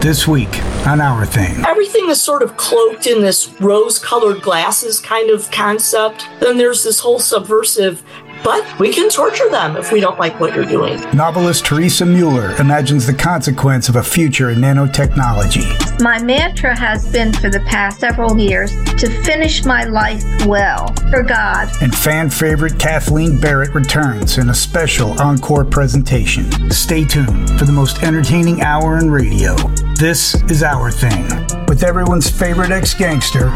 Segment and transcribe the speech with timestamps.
[0.00, 1.62] This week on Our Thing.
[1.66, 6.26] Everything is sort of cloaked in this rose colored glasses kind of concept.
[6.40, 8.02] Then there's this whole subversive
[8.42, 11.00] but we can torture them if we don't like what you're doing.
[11.14, 16.00] Novelist Theresa Mueller imagines the consequence of a future in nanotechnology.
[16.00, 21.22] My mantra has been for the past several years to finish my life well for
[21.22, 21.68] God.
[21.82, 26.70] And fan favorite Kathleen Barrett returns in a special encore presentation.
[26.70, 29.54] Stay tuned for the most entertaining hour in radio.
[29.94, 31.26] This is Our Thing
[31.66, 33.50] with everyone's favorite ex gangster,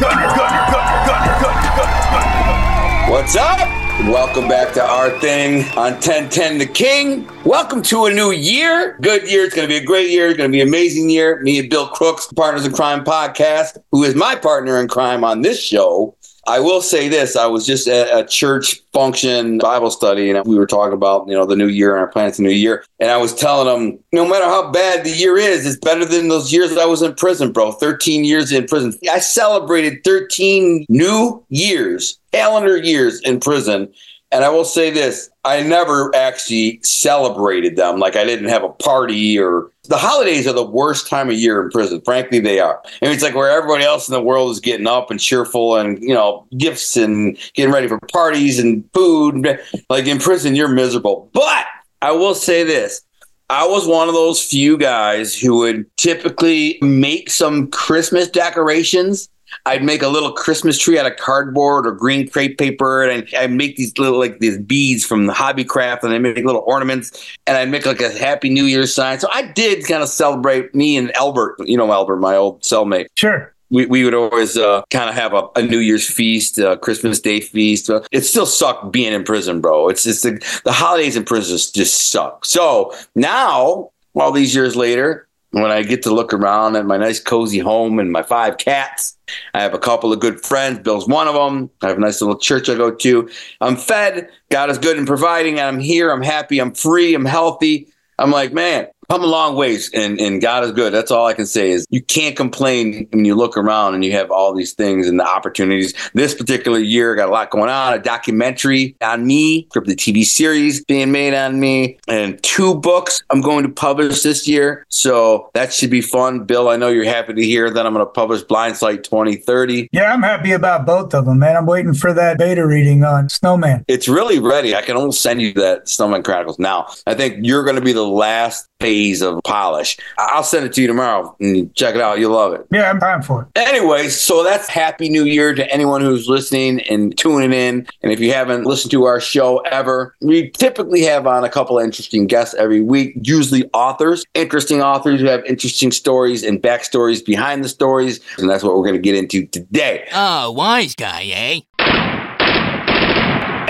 [0.00, 3.10] Gunner, Gunner, Gunner, Gunner, Gunner, Gunner.
[3.12, 3.83] What's up?
[4.00, 7.30] Welcome back to our thing on 1010 The King.
[7.44, 8.98] Welcome to a new year.
[9.00, 9.44] Good year.
[9.44, 10.28] It's going to be a great year.
[10.28, 11.40] It's going to be an amazing year.
[11.40, 15.42] Me and Bill Crooks, Partners in Crime podcast, who is my partner in crime on
[15.42, 16.16] this show.
[16.46, 20.56] I will say this: I was just at a church function Bible study, and we
[20.56, 22.84] were talking about you know the new year and our plans for the new year.
[23.00, 26.28] And I was telling them, no matter how bad the year is, it's better than
[26.28, 27.72] those years that I was in prison, bro.
[27.72, 28.94] Thirteen years in prison.
[29.10, 33.92] I celebrated thirteen new years, calendar years in prison.
[34.32, 37.98] And I will say this I never actually celebrated them.
[37.98, 41.62] Like I didn't have a party or the holidays are the worst time of year
[41.62, 42.00] in prison.
[42.04, 42.80] Frankly, they are.
[42.84, 45.76] I mean, it's like where everybody else in the world is getting up and cheerful
[45.76, 49.58] and, you know, gifts and getting ready for parties and food.
[49.90, 51.30] Like in prison, you're miserable.
[51.32, 51.66] But
[52.00, 53.02] I will say this.
[53.50, 59.28] I was one of those few guys who would typically make some Christmas decorations
[59.66, 63.52] I'd make a little Christmas tree out of cardboard or green crepe paper, and I'd
[63.52, 67.56] make these little like these beads from the Hobbycraft, and I make little ornaments, and
[67.56, 69.18] I'd make like a Happy New Year sign.
[69.18, 73.06] So I did kind of celebrate me and Albert, you know Albert, my old cellmate.
[73.14, 76.76] Sure we, we would always uh, kind of have a, a, New Year's feast, a
[76.76, 77.90] Christmas Day feast.
[78.12, 79.88] It still sucked being in prison, bro.
[79.88, 82.44] It's just the, the holidays in prison just suck.
[82.44, 87.20] So now, all these years later, when I get to look around at my nice
[87.20, 89.16] cozy home and my five cats.
[89.54, 90.80] I have a couple of good friends.
[90.80, 91.70] Bill's one of them.
[91.80, 93.30] I have a nice little church I go to.
[93.60, 94.28] I'm fed.
[94.50, 95.60] God is good in providing.
[95.60, 96.10] I'm here.
[96.10, 96.58] I'm happy.
[96.58, 97.14] I'm free.
[97.14, 97.86] I'm healthy.
[98.18, 100.92] I'm like, man, come a long ways and, and God is good.
[100.92, 104.12] That's all I can say is you can't complain when you look around and you
[104.12, 105.94] have all these things and the opportunities.
[106.14, 110.84] This particular year got a lot going on, a documentary on me, the TV series
[110.84, 114.86] being made on me, and two books I'm going to publish this year.
[114.88, 116.44] So that should be fun.
[116.44, 119.88] Bill, I know you're happy to hear that I'm going to publish Blindsight 2030.
[119.92, 121.56] Yeah, I'm happy about both of them, man.
[121.56, 123.84] I'm waiting for that beta reading on Snowman.
[123.88, 124.74] It's really ready.
[124.74, 126.86] I can almost send you that Snowman Chronicles now.
[127.06, 129.96] I think you're going to be the last phase of polish.
[130.18, 132.20] I'll send it to you tomorrow and check it out.
[132.20, 132.66] You'll love it.
[132.70, 133.48] Yeah, I'm time for it.
[133.58, 137.86] Anyway, so that's Happy New Year to anyone who's listening and tuning in.
[138.02, 141.78] And if you haven't listened to our show ever, we typically have on a couple
[141.78, 147.24] of interesting guests every week, usually authors, interesting authors who have interesting stories and backstories
[147.24, 148.20] behind the stories.
[148.38, 150.06] And that's what we're going to get into today.
[150.14, 151.60] Oh, wise guy, eh?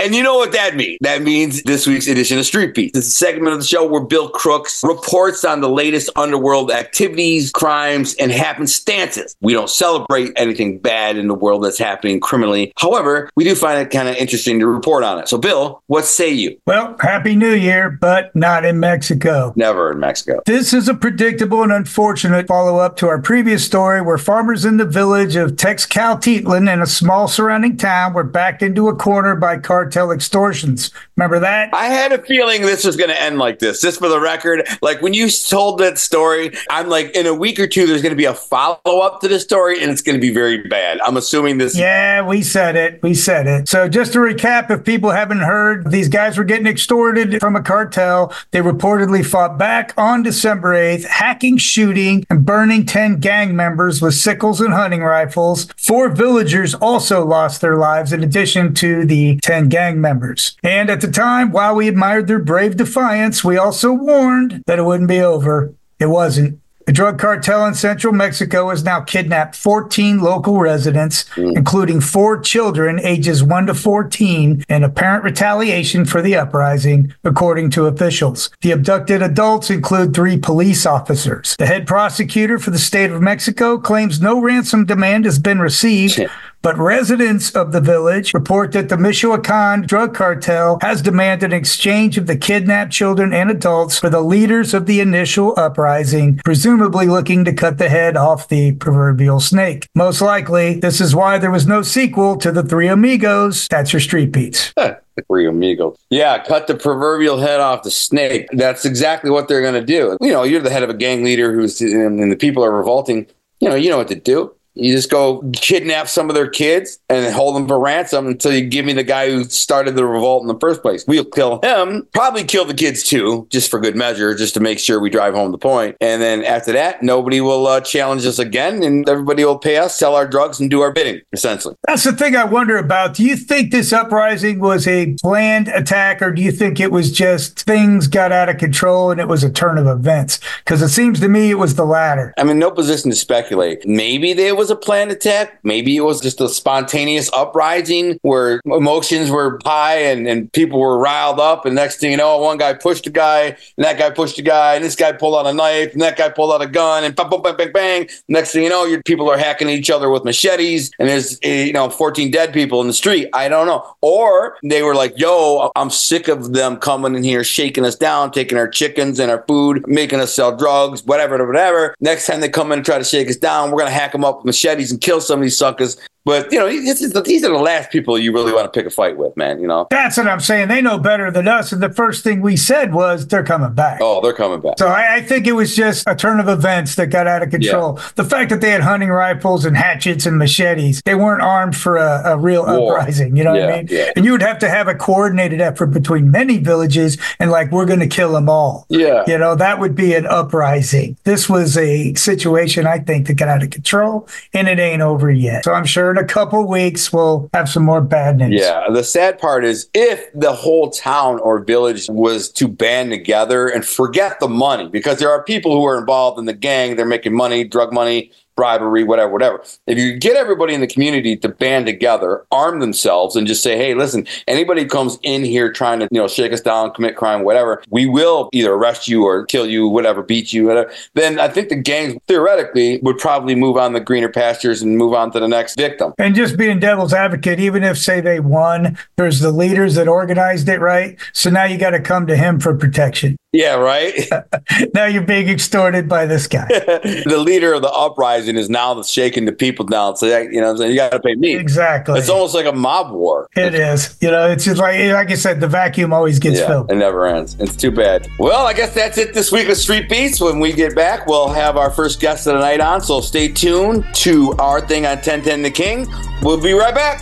[0.01, 0.99] And you know what that means?
[1.01, 2.93] That means this week's edition of Street Beat.
[2.93, 6.71] This is a segment of the show where Bill Crooks reports on the latest underworld
[6.71, 9.37] activities, crimes, and happenstances.
[9.41, 12.73] We don't celebrate anything bad in the world that's happening criminally.
[12.77, 15.29] However, we do find it kind of interesting to report on it.
[15.29, 16.59] So, Bill, what say you?
[16.67, 19.53] Well, Happy New Year, but not in Mexico.
[19.57, 20.43] Never in Mexico.
[20.47, 24.77] This is a predictable and unfortunate follow up to our previous story where farmers in
[24.77, 29.59] the village of Texcaltitlan in a small surrounding town were backed into a corner by
[29.59, 30.91] car cartel extortions.
[31.17, 31.73] Remember that?
[31.73, 33.81] I had a feeling this was going to end like this.
[33.81, 37.61] Just for the record, like when you told that story, I'm like, in a week
[37.61, 40.17] or two, there's going to be a follow up to the story, and it's going
[40.17, 41.01] to be very bad.
[41.03, 41.79] I'm assuming this.
[41.79, 43.03] Yeah, we said it.
[43.03, 43.69] We said it.
[43.69, 47.63] So just to recap, if people haven't heard, these guys were getting extorted from a
[47.63, 48.35] cartel.
[48.51, 54.15] They reportedly fought back on December 8th, hacking, shooting, and burning 10 gang members with
[54.15, 55.69] sickles and hunting rifles.
[55.77, 60.57] Four villagers also lost their lives in addition to the 10 gang members.
[60.63, 64.85] And at the time, while we admired their brave defiance, we also warned that it
[64.85, 65.75] wouldn't be over.
[65.99, 66.61] It wasn't.
[66.87, 71.57] The drug cartel in central Mexico has now kidnapped 14 local residents, mm.
[71.57, 77.87] including four children ages 1 to 14, in apparent retaliation for the uprising, according to
[77.87, 78.51] officials.
[78.61, 81.57] The abducted adults include three police officers.
[81.59, 86.21] The head prosecutor for the state of Mexico claims no ransom demand has been received,
[86.65, 92.17] but residents of the village report that the Michoacan drug cartel has demanded an exchange
[92.17, 97.45] of the kidnapped children and adults for the leaders of the initial uprising, presumably looking
[97.45, 99.87] to cut the head off the proverbial snake.
[99.95, 103.69] Most likely, this is why there was no sequel to The Three Amigos.
[103.69, 104.73] That's your street beats.
[104.85, 104.97] Huh.
[105.29, 105.97] Three amigos.
[106.11, 108.49] Yeah, cut the proverbial head off the snake.
[108.51, 110.19] That's exactly what they're going to do.
[110.21, 113.29] You know, you're the head of a gang leader who's, and the people are revolting.
[113.61, 114.53] You know, you know what to do.
[114.75, 118.63] You just go kidnap some of their kids and hold them for ransom until you
[118.63, 121.05] give me the guy who started the revolt in the first place.
[121.07, 124.79] We'll kill him, probably kill the kids too, just for good measure, just to make
[124.79, 125.97] sure we drive home the point.
[126.01, 129.97] And then after that, nobody will uh, challenge us again, and everybody will pay us,
[129.97, 131.77] sell our drugs, and do our bidding, essentially.
[131.87, 133.15] That's the thing I wonder about.
[133.15, 137.13] Do you think this uprising was a planned attack, or do you think it was
[137.13, 140.41] just things got out of control and it was a turn of events?
[140.65, 142.35] Because it seems to me it was the latter.
[142.39, 143.87] I'm in no position to speculate.
[143.87, 145.59] Maybe there was a planned attack.
[145.63, 150.99] Maybe it was just a spontaneous uprising where emotions were high and, and people were
[150.99, 151.67] riled up.
[151.67, 154.43] And next thing you know, one guy pushed a guy, and that guy pushed a
[154.43, 157.05] guy, and this guy pulled out a knife, and that guy pulled out a gun,
[157.05, 158.09] and bang, bang, bang, bang, bang.
[158.29, 161.65] Next thing you know, your people are hacking each other with machetes, and there's eh,
[161.65, 163.29] you know 14 dead people in the street.
[163.33, 163.85] I don't know.
[164.01, 168.31] Or they were like, "Yo, I'm sick of them coming in here, shaking us down,
[168.31, 172.49] taking our chickens and our food, making us sell drugs, whatever, whatever." Next time they
[172.49, 174.93] come in and try to shake us down, we're gonna hack them up with machetes
[174.93, 175.97] and kill some of these suckers.
[176.25, 178.87] But you know, this is, these are the last people you really want to pick
[178.87, 179.61] a fight with, man.
[179.61, 179.87] You know.
[179.91, 180.69] That's what I'm saying.
[180.69, 181.73] They know better than us.
[181.73, 183.99] And the first thing we said was they're coming back.
[184.01, 184.79] Oh, they're coming back.
[184.79, 187.51] So I, I think it was just a turn of events that got out of
[187.51, 188.01] control.
[188.15, 191.97] The fact that they had hunting rifles and hatchets and machetes, they weren't armed for
[191.97, 192.99] a, a real War.
[192.99, 193.37] uprising.
[193.37, 193.89] You know what I mean?
[193.91, 194.11] yeah.
[194.17, 197.87] And you would have to have a coordinated effort between many villages and like, we're
[197.87, 198.87] going to kill them all.
[198.89, 199.25] Yeah.
[199.27, 201.19] You know, that would be an uprising.
[201.25, 205.31] This was a situation, I think, that got out of control and it ain't over
[205.31, 205.65] yet.
[205.65, 208.61] So I'm sure in a couple weeks we'll have some more bad news.
[208.61, 208.89] Yeah.
[208.91, 213.85] The sad part is if the whole town or village was to band together and
[213.85, 217.35] forget the money, because there are people who are involved in the gang, they're making
[217.35, 219.63] money, drug money, bribery, whatever, whatever.
[219.87, 223.77] If you get everybody in the community to band together, arm themselves, and just say,
[223.77, 227.45] hey, listen, anybody comes in here trying to, you know, shake us down, commit crime,
[227.45, 230.93] whatever, we will either arrest you or kill you, whatever, beat you, whatever.
[231.15, 235.15] Then I think the gangs theoretically would probably move on the greener pastures and move
[235.15, 236.13] on to the next victim.
[236.19, 240.69] And just being devil's advocate, even if say they won, there's the leaders that organized
[240.69, 241.19] it, right?
[241.33, 243.37] So now you got to come to him for protection.
[243.55, 244.29] Yeah, right.
[244.95, 246.67] Now you're being extorted by this guy.
[246.69, 250.17] the leader of the uprising is now shaking the people down.
[250.17, 251.55] So you know, what I'm saying you got to pay me.
[251.55, 252.19] Exactly.
[252.19, 253.49] It's almost like a mob war.
[253.57, 254.17] It is.
[254.21, 256.91] You know, it's just like like I said, the vacuum always gets Yeah, filled.
[256.91, 257.57] it never ends.
[257.61, 258.27] It's too bad.
[258.41, 260.41] Well, I guess that's it this week with Street Beats.
[260.41, 263.01] When we get back, we'll have our first guest of the night on.
[263.01, 266.09] So stay tuned to our thing on 1010 The King.
[266.43, 267.21] We'll be right back.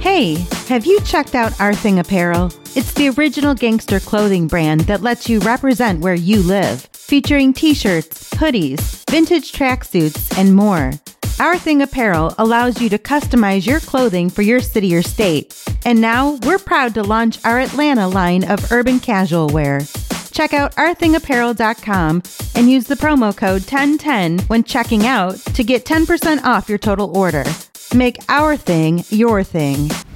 [0.00, 0.34] Hey,
[0.68, 2.50] have you checked out Our Thing Apparel?
[2.76, 7.72] It's the original gangster clothing brand that lets you represent where you live, featuring t
[7.72, 10.92] shirts, hoodies, vintage tracksuits, and more.
[11.40, 15.58] Our Thing Apparel allows you to customize your clothing for your city or state.
[15.86, 19.80] And now we're proud to launch our Atlanta line of urban casual wear.
[20.32, 22.22] Check out ourthingapparel.com
[22.56, 27.16] and use the promo code 1010 when checking out to get 10% off your total
[27.16, 27.44] order.
[27.94, 29.88] Make our thing your thing.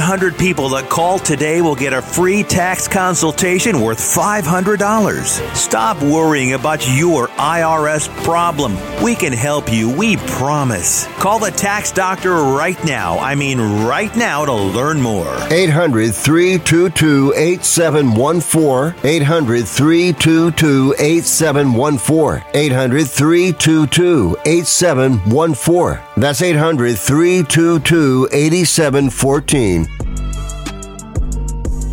[0.00, 5.54] 100 people that call today will get a free tax consultation worth $500.
[5.54, 8.78] Stop worrying about your IRS problem.
[9.04, 11.06] We can help you, we promise.
[11.18, 13.18] Call the tax doctor right now.
[13.18, 15.36] I mean, right now to learn more.
[15.50, 18.94] 800 322 8714.
[19.04, 22.42] 800 322 8714.
[22.54, 26.00] 800 322 8714.
[26.16, 29.89] That's 800 322 8714.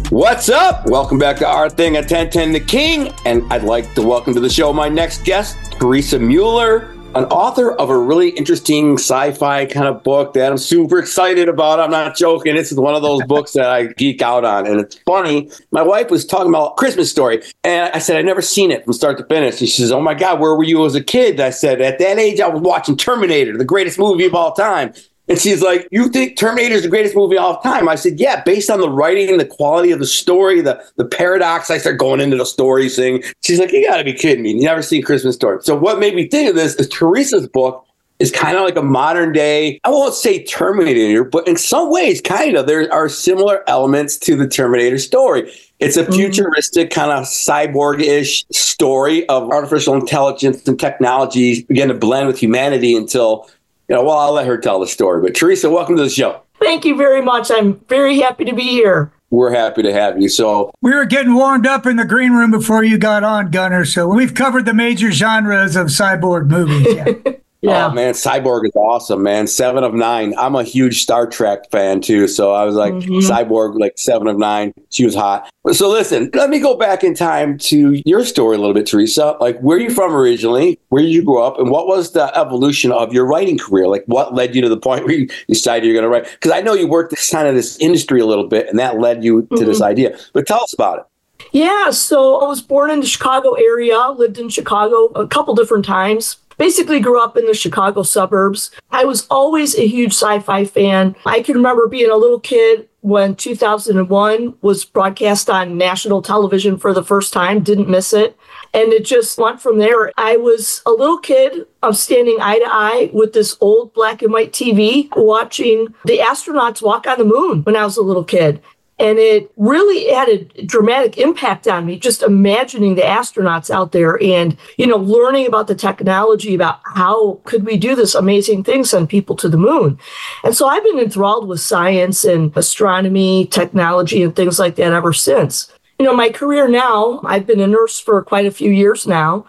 [0.09, 0.85] What's up?
[0.85, 3.13] Welcome back to our thing at 1010 The King.
[3.25, 7.73] And I'd like to welcome to the show my next guest, Theresa Mueller, an author
[7.73, 11.81] of a really interesting sci fi kind of book that I'm super excited about.
[11.81, 12.55] I'm not joking.
[12.55, 14.65] This is one of those books that I geek out on.
[14.65, 15.51] And it's funny.
[15.71, 18.93] My wife was talking about Christmas Story, and I said, I've never seen it from
[18.93, 19.59] start to finish.
[19.59, 21.41] And she says, Oh my God, where were you as a kid?
[21.41, 24.93] I said, At that age, I was watching Terminator, the greatest movie of all time.
[25.29, 27.89] And she's like, You think Terminator is the greatest movie of all time?
[27.89, 31.69] I said, Yeah, based on the writing, the quality of the story, the, the paradox.
[31.69, 33.23] I start going into the story thing.
[33.43, 34.53] She's like, You got to be kidding me.
[34.53, 35.59] You never seen Christmas Story.
[35.61, 37.83] So, what made me think of this is Theresa's book
[38.19, 42.19] is kind of like a modern day, I won't say Terminator, but in some ways,
[42.19, 42.65] kind of.
[42.65, 45.51] There are similar elements to the Terminator story.
[45.79, 46.13] It's a Mm-hmm.
[46.13, 52.39] futuristic kind of cyborg ish story of artificial intelligence and technology begin to blend with
[52.39, 53.47] humanity until,
[53.87, 55.21] you know, well, I'll let her tell the story.
[55.21, 56.41] But Theresa, welcome to the show.
[56.59, 57.51] Thank you very much.
[57.51, 59.11] I'm very happy to be here.
[59.29, 60.29] We're happy to have you.
[60.29, 63.83] So, We were getting warmed up in the green room before you got on, Gunner.
[63.83, 66.87] So we've covered the major genres of cyborg movies.
[66.95, 67.13] Yeah.
[67.63, 67.87] Oh, yeah.
[67.87, 69.47] Oh man, Cyborg is awesome, man.
[69.47, 70.35] Seven of nine.
[70.37, 73.13] I'm a huge Star Trek fan too, so I was like mm-hmm.
[73.13, 74.75] Cyborg, like seven of nine.
[74.91, 75.49] She was hot.
[75.71, 79.37] So listen, let me go back in time to your story a little bit, Theresa.
[79.39, 80.79] Like, where are you from originally?
[80.89, 83.87] Where did you grow up, and what was the evolution of your writing career?
[83.87, 86.31] Like, what led you to the point where you decided you're going to write?
[86.31, 88.99] Because I know you worked this kind of this industry a little bit, and that
[88.99, 89.83] led you to this mm-hmm.
[89.85, 90.19] idea.
[90.31, 91.05] But tell us about it.
[91.51, 95.85] Yeah, so I was born in the Chicago area, lived in Chicago a couple different
[95.85, 96.37] times.
[96.57, 98.71] Basically, grew up in the Chicago suburbs.
[98.91, 101.15] I was always a huge sci fi fan.
[101.25, 106.93] I can remember being a little kid when 2001 was broadcast on national television for
[106.93, 108.37] the first time, didn't miss it.
[108.73, 110.11] And it just went from there.
[110.17, 111.65] I was a little kid.
[111.81, 116.81] I'm standing eye to eye with this old black and white TV watching the astronauts
[116.81, 118.61] walk on the moon when I was a little kid.
[118.99, 124.21] And it really had a dramatic impact on me, just imagining the astronauts out there
[124.23, 128.83] and, you know, learning about the technology, about how could we do this amazing thing,
[128.83, 129.99] send people to the moon.
[130.43, 135.13] And so I've been enthralled with science and astronomy, technology, and things like that ever
[135.13, 135.71] since.
[135.99, 139.45] You know, my career now, I've been a nurse for quite a few years now.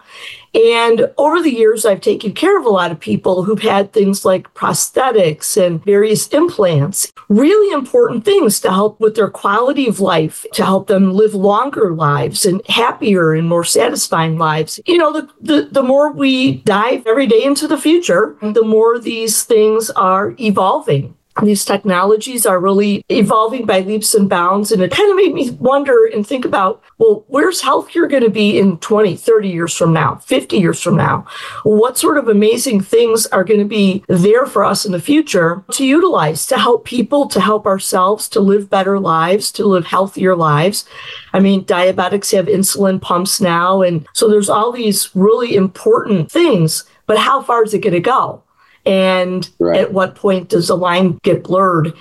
[0.53, 4.25] And over the years, I've taken care of a lot of people who've had things
[4.25, 10.45] like prosthetics and various implants, really important things to help with their quality of life,
[10.53, 14.79] to help them live longer lives and happier and more satisfying lives.
[14.87, 18.99] You know, the, the, the more we dive every day into the future, the more
[18.99, 24.71] these things are evolving these technologies are really evolving by leaps and bounds.
[24.71, 28.29] And it kind of made me wonder and think about, well, where's healthcare going to
[28.29, 31.25] be in 20, 30 years from now, 50 years from now?
[31.63, 35.63] What sort of amazing things are going to be there for us in the future
[35.71, 40.35] to utilize to help people, to help ourselves, to live better lives, to live healthier
[40.35, 40.85] lives?
[41.33, 43.81] I mean, diabetics have insulin pumps now.
[43.81, 47.99] And so there's all these really important things, but how far is it going to
[47.99, 48.43] go?
[48.89, 49.79] And Right.
[49.81, 51.93] at what point does the line get blurred?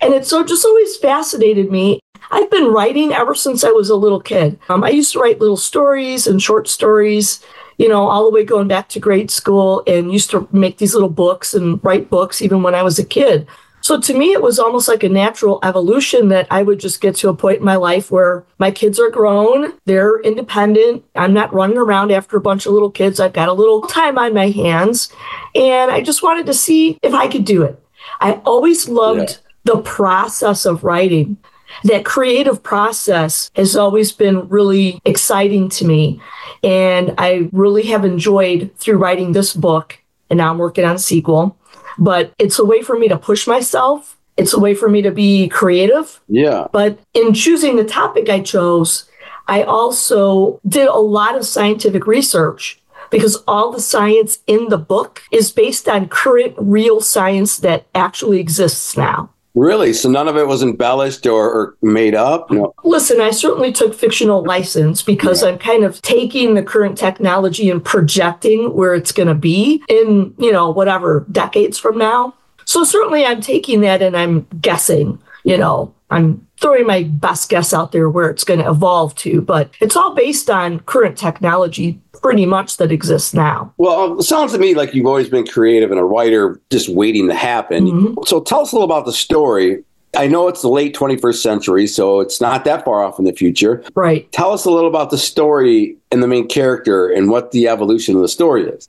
[0.00, 2.00] And it so just always fascinated me.
[2.30, 4.58] I've been writing ever since i was a little kid.
[4.68, 7.40] Um, i used to write little stories and short stories
[7.78, 10.94] you know all the way going back to grade school and used to make these
[10.94, 13.46] little books and write books even when i was a kid
[13.82, 17.16] so to me, it was almost like a natural evolution that I would just get
[17.16, 21.04] to a point in my life where my kids are grown, they're independent.
[21.16, 23.18] I'm not running around after a bunch of little kids.
[23.18, 25.12] I've got a little time on my hands.
[25.56, 27.82] And I just wanted to see if I could do it.
[28.20, 31.36] I always loved the process of writing.
[31.84, 36.20] That creative process has always been really exciting to me.
[36.62, 39.98] And I really have enjoyed through writing this book.
[40.30, 41.56] And now I'm working on a sequel
[41.98, 44.16] but it's a way for me to push myself.
[44.36, 46.20] It's a way for me to be creative.
[46.28, 46.68] Yeah.
[46.72, 49.10] But in choosing the topic I chose,
[49.48, 52.80] I also did a lot of scientific research
[53.10, 58.40] because all the science in the book is based on current real science that actually
[58.40, 59.28] exists now.
[59.54, 59.92] Really?
[59.92, 62.50] So none of it was embellished or, or made up?
[62.50, 62.74] No.
[62.84, 67.84] Listen, I certainly took fictional license because I'm kind of taking the current technology and
[67.84, 72.34] projecting where it's going to be in, you know, whatever decades from now.
[72.64, 77.74] So certainly I'm taking that and I'm guessing, you know, I'm throwing my best guess
[77.74, 82.00] out there where it's going to evolve to, but it's all based on current technology
[82.22, 83.72] pretty much that exists now.
[83.76, 86.88] Well, um, it sounds to me like you've always been creative and a writer just
[86.88, 87.86] waiting to happen.
[87.86, 88.22] Mm-hmm.
[88.24, 89.84] So tell us a little about the story.
[90.14, 93.32] I know it's the late 21st century, so it's not that far off in the
[93.32, 93.82] future.
[93.94, 94.30] Right.
[94.30, 98.14] Tell us a little about the story and the main character and what the evolution
[98.14, 98.88] of the story is.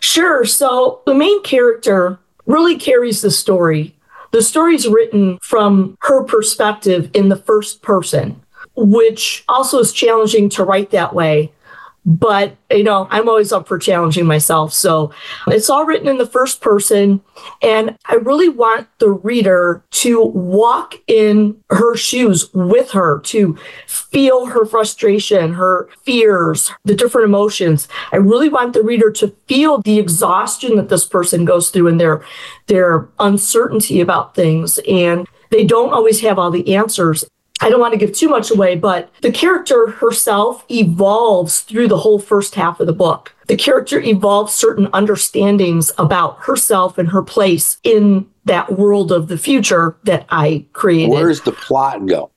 [0.00, 0.44] Sure.
[0.44, 3.94] So the main character really carries the story.
[4.32, 8.40] The story's written from her perspective in the first person,
[8.74, 11.52] which also is challenging to write that way.
[12.08, 14.72] But, you know, I'm always up for challenging myself.
[14.72, 15.12] So
[15.48, 17.20] it's all written in the first person.
[17.62, 23.58] And I really want the reader to walk in her shoes with her, to
[23.88, 27.88] feel her frustration, her fears, the different emotions.
[28.12, 32.00] I really want the reader to feel the exhaustion that this person goes through and
[32.00, 32.24] their,
[32.68, 34.78] their uncertainty about things.
[34.88, 37.24] And they don't always have all the answers.
[37.60, 41.98] I don't want to give too much away, but the character herself evolves through the
[41.98, 43.34] whole first half of the book.
[43.46, 49.38] The character evolves certain understandings about herself and her place in that world of the
[49.38, 51.10] future that I created.
[51.10, 52.30] Where's the plot go?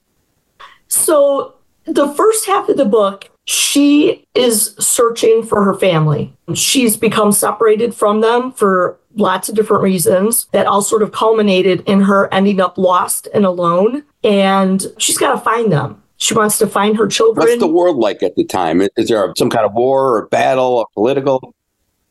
[0.88, 6.36] So, the first half of the book, she is searching for her family.
[6.54, 11.82] She's become separated from them for lots of different reasons that all sort of culminated
[11.88, 14.04] in her ending up lost and alone.
[14.24, 16.02] And she's got to find them.
[16.18, 17.48] She wants to find her children.
[17.48, 18.82] What's the world like at the time?
[18.98, 21.54] Is there some kind of war or battle or political?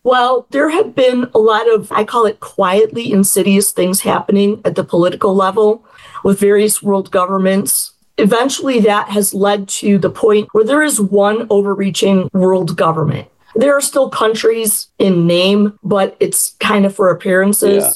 [0.03, 4.75] Well, there have been a lot of, I call it quietly insidious things happening at
[4.75, 5.85] the political level
[6.25, 7.93] with various world governments.
[8.17, 13.29] Eventually, that has led to the point where there is one overreaching world government.
[13.59, 17.83] There are still countries in name, but it's kind of for appearances.
[17.83, 17.91] Yeah.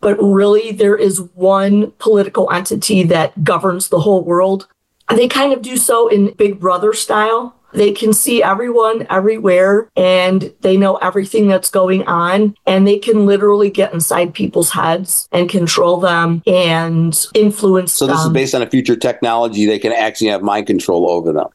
[0.00, 4.68] But really, there is one political entity that governs the whole world.
[5.08, 7.56] They kind of do so in Big Brother style.
[7.72, 13.26] They can see everyone everywhere and they know everything that's going on and they can
[13.26, 18.16] literally get inside people's heads and control them and influence them So them.
[18.16, 19.66] this is based on a future technology.
[19.66, 21.48] They can actually have mind control over them.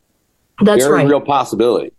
[0.62, 1.08] That's Very right.
[1.08, 1.94] real possibility.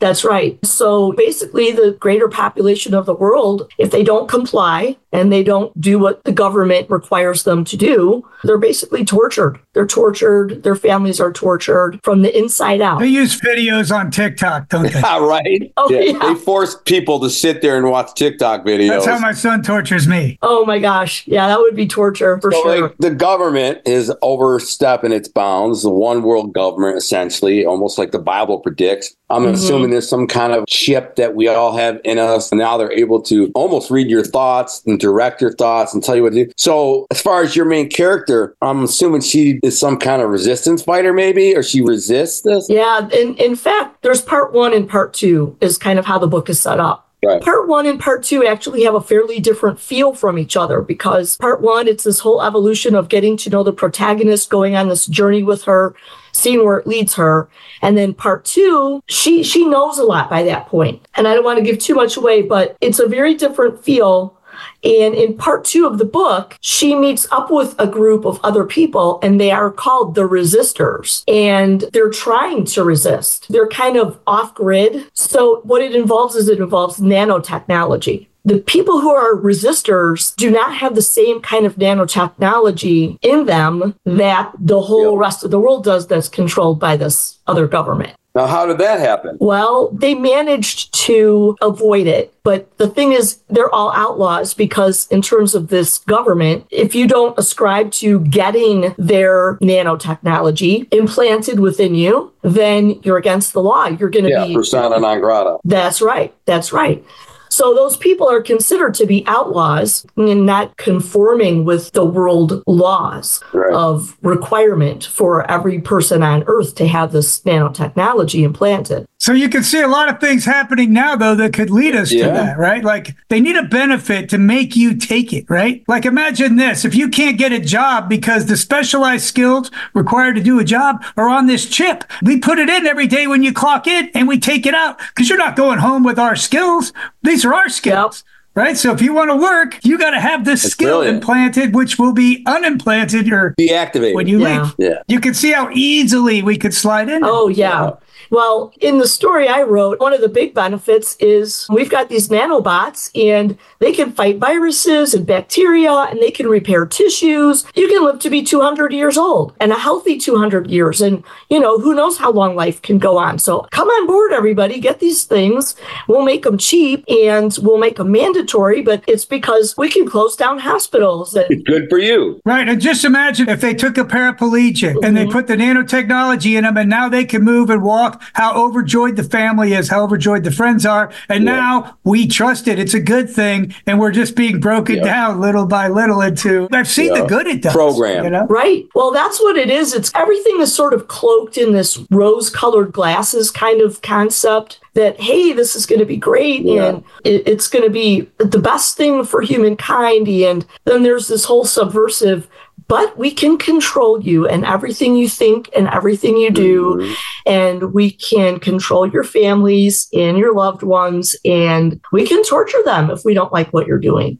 [0.00, 0.64] That's right.
[0.64, 5.78] So basically, the greater population of the world, if they don't comply and they don't
[5.80, 9.58] do what the government requires them to do, they're basically tortured.
[9.72, 10.62] They're tortured.
[10.62, 12.98] Their families are tortured from the inside out.
[13.00, 14.90] They use videos on TikTok, don't they?
[15.00, 15.72] Yeah, right.
[15.76, 16.18] Oh, yeah.
[16.18, 18.88] They force people to sit there and watch TikTok videos.
[18.90, 20.38] That's how my son tortures me.
[20.42, 21.26] Oh my gosh.
[21.26, 22.80] Yeah, that would be torture for So, sure.
[22.82, 28.18] like, the government is overstepping its bounds, the one world government, essentially, almost like the
[28.18, 29.14] Bible predicts.
[29.30, 29.54] I'm Mm-hmm.
[29.54, 32.50] assuming there's some kind of chip that we all have in us.
[32.50, 36.16] And now they're able to almost read your thoughts and direct your thoughts and tell
[36.16, 36.52] you what to do.
[36.56, 40.82] So, as far as your main character, I'm assuming she is some kind of resistance
[40.82, 42.68] fighter, maybe, or she resists this.
[42.68, 46.28] yeah, in, in fact, there's part one and part two, is kind of how the
[46.28, 47.08] book is set up.
[47.24, 47.42] Right.
[47.42, 51.36] Part one and part two actually have a fairly different feel from each other because
[51.38, 55.06] part one, it's this whole evolution of getting to know the protagonist, going on this
[55.06, 55.96] journey with her,
[56.30, 57.48] seeing where it leads her.
[57.82, 61.06] And then part two, she she knows a lot by that point.
[61.14, 64.37] And I don't want to give too much away, but it's a very different feel.
[64.84, 68.64] And in part two of the book, she meets up with a group of other
[68.64, 71.22] people, and they are called the resistors.
[71.28, 73.46] And they're trying to resist.
[73.50, 75.04] They're kind of off grid.
[75.14, 78.26] So, what it involves is it involves nanotechnology.
[78.44, 83.94] The people who are resistors do not have the same kind of nanotechnology in them
[84.04, 85.18] that the whole Yeah.
[85.20, 88.12] rest of the world does that's controlled by this other government.
[88.38, 89.36] Now, how did that happen?
[89.40, 92.32] Well, they managed to avoid it.
[92.44, 97.08] But the thing is, they're all outlaws because, in terms of this government, if you
[97.08, 103.86] don't ascribe to getting their nanotechnology implanted within you, then you're against the law.
[103.86, 104.54] You're going to Yeah, be.
[104.54, 105.58] persona non grata.
[105.64, 106.32] That's right.
[106.46, 107.04] That's right.
[107.50, 113.42] So those people are considered to be outlaws and not conforming with the world laws
[113.52, 113.72] Right.
[113.72, 119.06] of requirement for every person on earth to have this nanotechnology implanted.
[119.20, 122.12] So you can see a lot of things happening now, though, that could lead us
[122.12, 122.26] Yeah.
[122.28, 122.84] to that, right?
[122.84, 125.82] Like they need a benefit to make you take it, right?
[125.88, 130.42] Like imagine this if you can't get a job because the specialized skills required to
[130.42, 133.52] do a job are on this chip, we put it in every day when you
[133.52, 136.92] clock in and we take it out because you're not going home with our skills.
[137.24, 138.22] These are our skills.
[138.54, 138.76] Right.
[138.76, 141.16] So if you want to work, you got to have this That's skill brilliant.
[141.18, 144.14] implanted, which will be unimplanted or Deactivated.
[144.14, 144.62] when you Yeah.
[144.62, 144.74] leave.
[144.78, 144.94] Yeah.
[145.06, 147.22] You can see how easily we could slide in.
[147.24, 147.90] Oh, yeah.
[148.30, 152.28] Well, in the story I wrote, one of the big benefits is we've got these
[152.28, 157.64] nanobots and they can fight viruses and bacteria and they can repair tissues.
[157.74, 161.00] You can live to be 200 years old and a healthy 200 years.
[161.00, 163.38] And, you know, who knows how long life can go on.
[163.38, 164.80] So come on board, everybody.
[164.80, 165.76] Get these things.
[166.08, 170.36] We'll make them cheap and we'll make them mandatory, but it's because we can close
[170.36, 172.40] down hospitals and Good for you.
[172.44, 172.68] Right.
[172.68, 175.32] And just imagine if they took a paraplegic and they mm-hmm.
[175.32, 179.22] put the nanotechnology in them and now they can move and walk, how overjoyed the
[179.24, 181.10] family is, how overjoyed the friends are.
[181.28, 182.78] And now we trust it.
[182.78, 183.74] It's a good thing.
[183.86, 185.04] And we're just being broken Yeah.
[185.04, 187.22] down little by little into, I've seen Yeah.
[187.22, 187.72] the good it does.
[187.72, 188.24] Program.
[188.24, 188.46] You know?
[188.48, 188.86] Right.
[188.94, 189.94] Well, that's what it is.
[189.94, 195.20] It's everything is sort of cloaked in this rose colored glasses kind of concept that,
[195.20, 196.86] hey, this is going to be great Yeah.
[196.86, 200.26] and it, it's going to be the best thing for humankind.
[200.28, 202.48] And then there's this whole subversive,
[202.88, 206.96] but we can control you and everything you think and everything you do.
[207.00, 207.14] Mhm.
[207.46, 211.36] And we can control your families and your loved ones.
[211.44, 214.38] And we can torture them if we don't like what you're doing.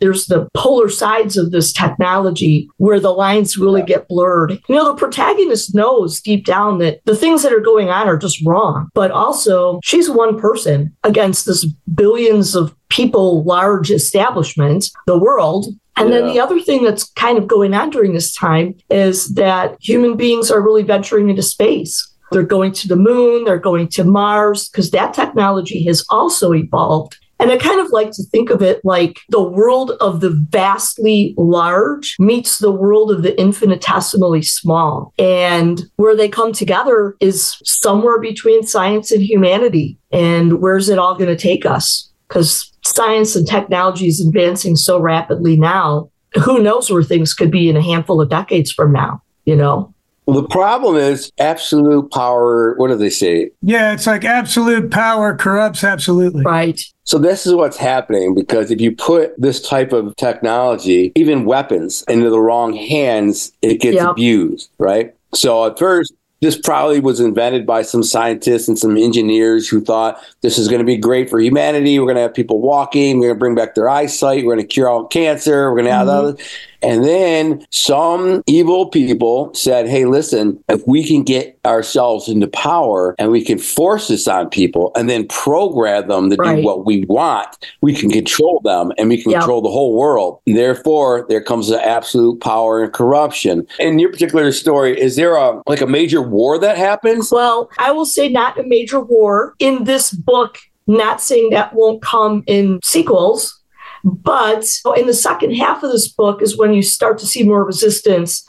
[0.00, 4.58] there's the polar sides of this technology where the lines really get blurred.
[4.66, 8.16] You know, the protagonist knows deep down that the things that are going on are
[8.16, 15.18] just wrong, but also she's one person against this billions of people large establishment, the
[15.18, 15.66] world.
[15.96, 19.76] And then the other thing that's kind of going on during this time is that
[19.80, 22.08] human beings are really venturing into space.
[22.30, 27.18] They're going to the moon, they're going to Mars, because that technology has also evolved.
[27.38, 31.34] And I kind of like to think of it like the world of the vastly
[31.36, 35.12] large meets the world of the infinitesimally small.
[35.18, 39.98] And where they come together is somewhere between science and humanity.
[40.12, 42.12] And where's it all going to take us?
[42.28, 46.10] Because science and technology is advancing so rapidly now.
[46.42, 49.92] Who knows where things could be in a handful of decades from now, you know?
[50.26, 52.74] Well, the problem is absolute power.
[52.76, 53.50] What do they say?
[53.60, 56.44] Yeah, it's like absolute power corrupts absolutely.
[56.44, 56.80] Right.
[57.04, 62.04] So this is what's happening because if you put this type of technology, even weapons,
[62.06, 64.10] into the wrong hands, it gets Yep.
[64.12, 65.12] abused, right?
[65.34, 70.22] So at first, this probably was invented by some scientists and some engineers who thought
[70.40, 71.98] this is going to be great for humanity.
[71.98, 73.20] We're going to have people walking.
[73.20, 74.44] We're going to bring back their eyesight.
[74.44, 75.70] We're going to cure all cancer.
[75.70, 76.26] We're going to have mm-hmm.
[76.26, 76.42] other.
[76.82, 83.14] And then some evil people said, hey, listen, if we can get ourselves into power
[83.18, 86.56] and we can force this on people and then program them to Right.
[86.56, 87.48] do what we want,
[87.80, 89.40] we can control them and we can Yep.
[89.42, 90.38] control the whole world.
[90.46, 93.66] Therefore, there comes the absolute power and corruption.
[93.78, 97.30] In your particular story, is there a like a major war that happens?
[97.30, 102.02] Well, I will say not a major war in this book, not saying that won't
[102.02, 103.61] come in sequels.
[104.04, 104.64] But
[104.96, 108.44] in the second half of this book is when you start to see more resistance.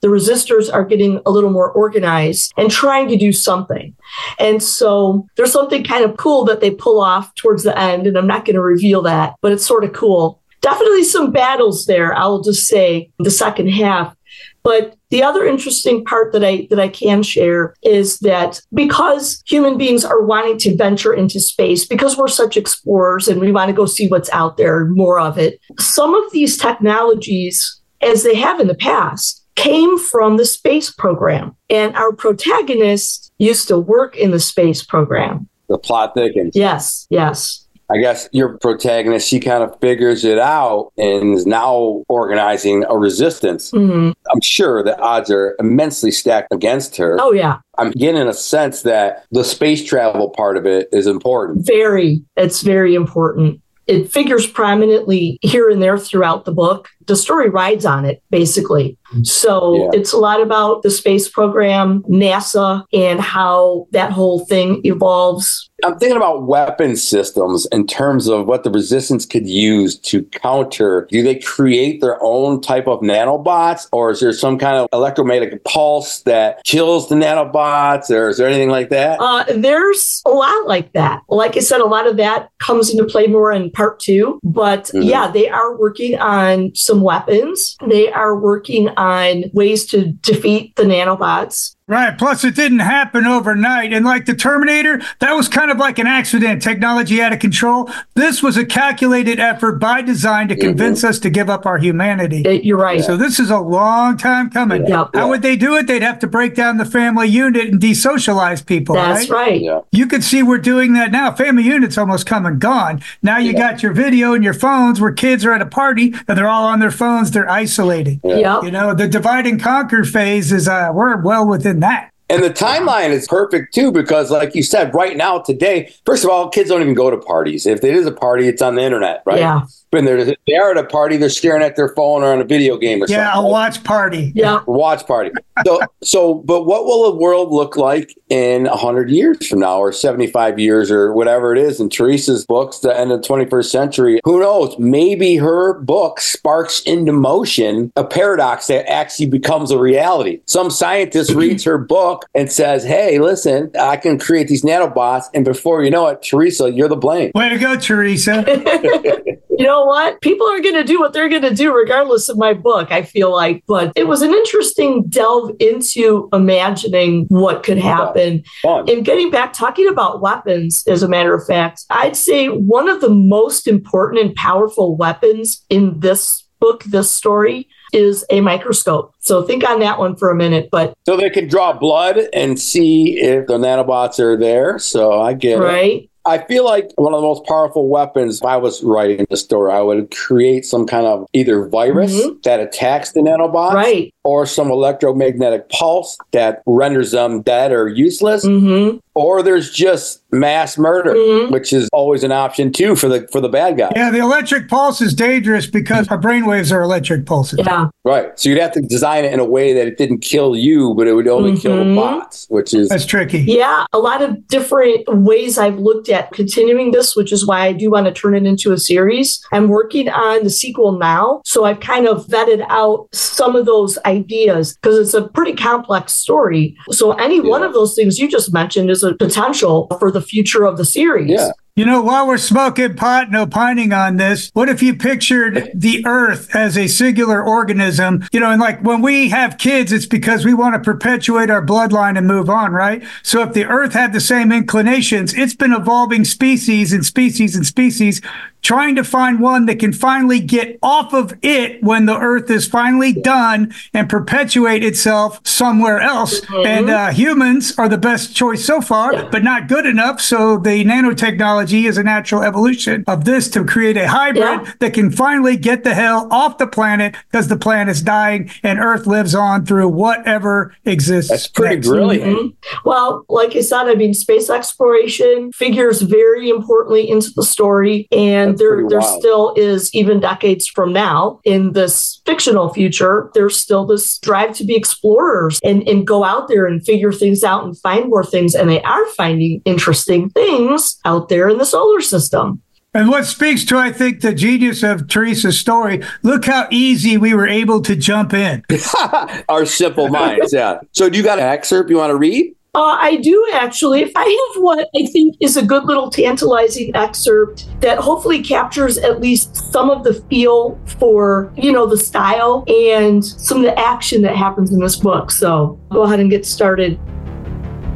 [0.00, 3.96] The resistors are getting a little more organized and trying to do something.
[4.38, 8.06] And so there's something kind of cool that they pull off towards the end.
[8.06, 10.40] And I'm not going to reveal that, but it's sort of cool.
[10.60, 14.14] Definitely some battles there, I will just say, the second half.
[14.62, 19.78] But the other interesting part that I that I can share is that because human
[19.78, 23.74] beings are wanting to venture into space, because we're such explorers and we want to
[23.74, 28.60] go see what's out there, more of it, some of these technologies, as they have
[28.60, 31.56] in the past, came from the space program.
[31.68, 35.48] And our protagonist used to work in the space program.
[35.68, 36.54] The plot thickens.
[36.54, 37.66] Yes, yes.
[37.90, 42.96] I guess your protagonist, she kind of figures it out and is now organizing a
[42.98, 43.70] resistance.
[43.70, 44.12] Mhm.
[44.30, 47.16] I'm sure the odds are immensely stacked against her.
[47.18, 47.58] Oh, yeah.
[47.78, 51.66] I'm getting a sense that the space travel part of it is important.
[51.66, 53.60] Very, it's very important.
[53.86, 56.88] It figures prominently here and there throughout the book.
[57.08, 58.96] The story rides on it, basically.
[59.22, 59.98] So Yeah.
[59.98, 65.64] it's a lot about the space program, NASA, and how that whole thing evolves.
[65.84, 71.06] I'm thinking about weapon systems in terms of what the resistance could use to counter.
[71.10, 75.62] Do they create their own type of nanobots, or is there some kind of electromagnetic
[75.64, 79.18] pulse that kills the nanobots, or is there anything like that?
[79.20, 81.22] Uh, there's a lot like that.
[81.28, 84.40] Like I said, a lot of that comes into play more in part two.
[84.42, 85.04] But Mhm.
[85.04, 87.76] yeah, they are working on some weapons.
[87.86, 91.76] They are working on ways to defeat the nanobots.
[91.88, 92.16] Right.
[92.18, 93.94] Plus, it didn't happen overnight.
[93.94, 96.62] And like the Terminator, that was kind of like an accident.
[96.62, 97.90] Technology out of control.
[98.14, 102.60] This was a calculated effort by design to convince us to give up our humanity.
[102.62, 103.02] You're right.
[103.02, 104.86] So this is a long time coming.
[104.86, 105.06] Yeah.
[105.14, 105.86] How would they do it?
[105.86, 108.94] They'd have to break down the family unit and desocialize people.
[108.94, 109.58] That's right.
[109.58, 109.80] Yeah.
[109.90, 111.32] You can see we're doing that now.
[111.34, 113.02] Family unit's almost come and gone.
[113.22, 116.36] Now you got your video and your phones where kids are at a party and
[116.36, 117.30] they're all on their phones.
[117.30, 118.20] They're isolated.
[118.24, 118.64] Yep.
[118.64, 122.10] You know, the divide and conquer phase is uh, we're well within that.
[122.30, 126.30] And the timeline is perfect too, because like you said, right now, today, first of
[126.30, 127.64] all, kids don't even go to parties.
[127.64, 129.38] If it is a party, it's on the internet, right?
[129.38, 129.62] Yeah.
[129.90, 132.44] When they're, they are at a party, they're staring at their phone or on a
[132.44, 134.32] video game or Yeah, a watch party.
[134.34, 134.62] Yeah.
[134.66, 135.30] watch party.
[135.64, 139.92] So, so, but what will the world look like in hundred years from now, or
[139.92, 141.80] seventy-five years, or whatever it is?
[141.80, 144.78] In Theresa's books, the end of the twenty-first century, who knows?
[144.78, 150.40] Maybe her book sparks into motion a paradox that actually becomes a reality.
[150.46, 155.44] Some scientist reads her book and says, "Hey, listen, I can create these nanobots," and
[155.44, 157.32] before you know it, Theresa, you're the blame.
[157.34, 158.44] Way to go, Theresa.
[159.58, 160.20] you know what?
[160.20, 163.02] People are going to do what they're going to do regardless of my book, I
[163.02, 163.64] feel like.
[163.66, 168.44] But it was an interesting delve into imagining what could happen.
[168.62, 168.88] Fun.
[168.88, 173.00] And getting back, talking about weapons, as a matter of fact, I'd say one of
[173.00, 179.14] the most important and powerful weapons in this book, this story, is a microscope.
[179.18, 180.68] So think on that one for a minute.
[180.70, 184.78] But So they can draw blood and see if the nanobots are there.
[184.78, 185.64] So I get it.
[185.64, 186.10] right.
[186.28, 189.72] I feel like one of the most powerful weapons, if I was writing the story,
[189.72, 192.42] I would create some kind of either virus Mhm.
[192.42, 194.12] that attacks the nanobots Right.
[194.28, 198.44] Or some electromagnetic pulse that renders them dead or useless.
[198.44, 198.98] Mm-hmm.
[199.14, 201.50] Or there's just mass murder, Mhm.
[201.50, 203.90] which is always an option too for the for the bad guy.
[203.96, 207.58] Yeah, the electric pulse is dangerous because our brainwaves are electric pulses.
[207.64, 207.88] Yeah.
[208.04, 208.28] Right.
[208.38, 211.08] So you'd have to design it in a way that it didn't kill you, but
[211.08, 211.96] it would only kill the Mhm.
[211.96, 213.38] bots, which is That's tricky.
[213.40, 217.72] Yeah, a lot of different ways I've looked at continuing this, which is why I
[217.72, 219.40] do want to turn it into a series.
[219.52, 221.40] I'm working on the sequel now.
[221.44, 226.14] So I've kind of vetted out some of those ideas because it's a pretty complex
[226.14, 226.76] story.
[226.90, 230.64] So any one of those things you just mentioned is a potential for the future
[230.64, 231.30] of the series.
[231.30, 231.50] Yeah.
[231.78, 236.04] You know, while we're smoking pot and opining on this, what if you pictured the
[236.06, 238.24] earth as a singular organism?
[238.32, 241.64] You know, and like when we have kids, it's because we want to perpetuate our
[241.64, 243.04] bloodline and move on, right?
[243.22, 247.64] So if the earth had the same inclinations, it's been evolving species and species and
[247.64, 248.20] species,
[248.60, 252.66] trying to find one that can finally get off of it when the earth is
[252.66, 256.40] finally done and perpetuate itself somewhere else.
[256.50, 260.20] And uh, humans are the best choice so far, but not good enough.
[260.20, 264.72] So the nanotechnology is a natural evolution of this to create a hybrid Yeah.
[264.80, 268.78] that can finally get the hell off the planet because the planet is dying and
[268.78, 271.30] Earth lives on through whatever exists.
[271.30, 271.88] that's pretty next.
[271.88, 272.36] brilliant.
[272.36, 272.52] Mhm.
[272.84, 278.52] Well, like I said, I mean, space exploration figures very importantly into the story, and
[278.52, 279.20] That's there there wild.
[279.20, 283.30] still is even decades from now in this fictional future.
[283.34, 287.42] There's still this drive to be explorers and and go out there and figure things
[287.44, 291.66] out and find more things, and they are finding interesting things out there in the
[291.66, 292.62] solar system.
[292.94, 297.34] And what speaks to, I think, the genius of Theresa's story, look how easy we
[297.34, 298.64] were able to jump in.
[299.48, 300.80] Our simple minds, yeah.
[300.92, 302.54] So do you got an excerpt you want to read?
[302.74, 304.12] Uh, I do actually.
[304.14, 309.20] I have what I think is a good little tantalizing excerpt that hopefully captures at
[309.20, 314.22] least some of the feel for, you know, the style and some of the action
[314.22, 315.30] that happens in this book.
[315.30, 317.00] So go ahead and get started.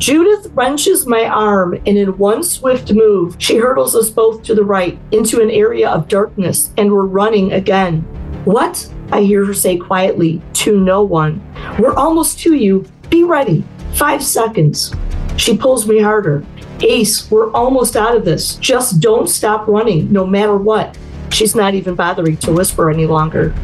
[0.02, 4.64] Judith wrenches my arm, and in one swift move, she hurdles us both to the
[4.64, 8.00] right into an area of darkness, and we're running again.
[8.44, 8.92] What?
[9.12, 11.40] I hear her say quietly to no one.
[11.78, 12.84] We're almost to you.
[13.10, 13.62] Be ready.
[13.94, 14.92] Five seconds.
[15.36, 16.44] She pulls me harder.
[16.80, 18.56] Ace, we're almost out of this.
[18.56, 20.98] Just don't stop running, no matter what.
[21.30, 23.54] She's not even bothering to whisper any longer.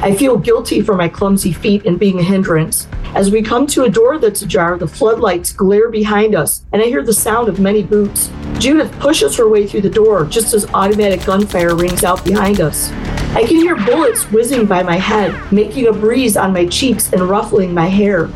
[0.00, 2.88] I feel guilty for my clumsy feet and being a hindrance.
[3.16, 6.84] As we come to a door that's ajar, the floodlights glare behind us, and I
[6.84, 8.30] hear the sound of many boots.
[8.58, 12.90] Judith pushes her way through the door just as automatic gunfire rings out behind us.
[13.32, 17.22] I can hear bullets whizzing by my head, making a breeze on my cheeks and
[17.22, 18.26] ruffling my hair.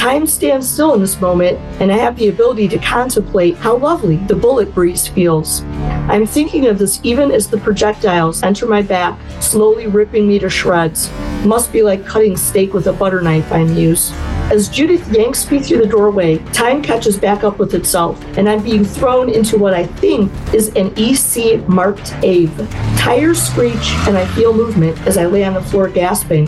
[0.00, 4.16] Time stands still in this moment, and I have the ability to contemplate how lovely
[4.16, 5.60] the bullet breeze feels.
[6.08, 10.48] I'm thinking of this even as the projectiles enter my back, slowly ripping me to
[10.48, 11.10] shreds.
[11.44, 14.10] Must be like cutting steak with a butter knife, I muse.
[14.50, 18.62] As Judith yanks me through the doorway, time catches back up with itself, and I'm
[18.62, 22.66] being thrown into what I think is an EC marked Ave.
[22.96, 26.46] Tires screech, and I feel movement as I lay on the floor gasping.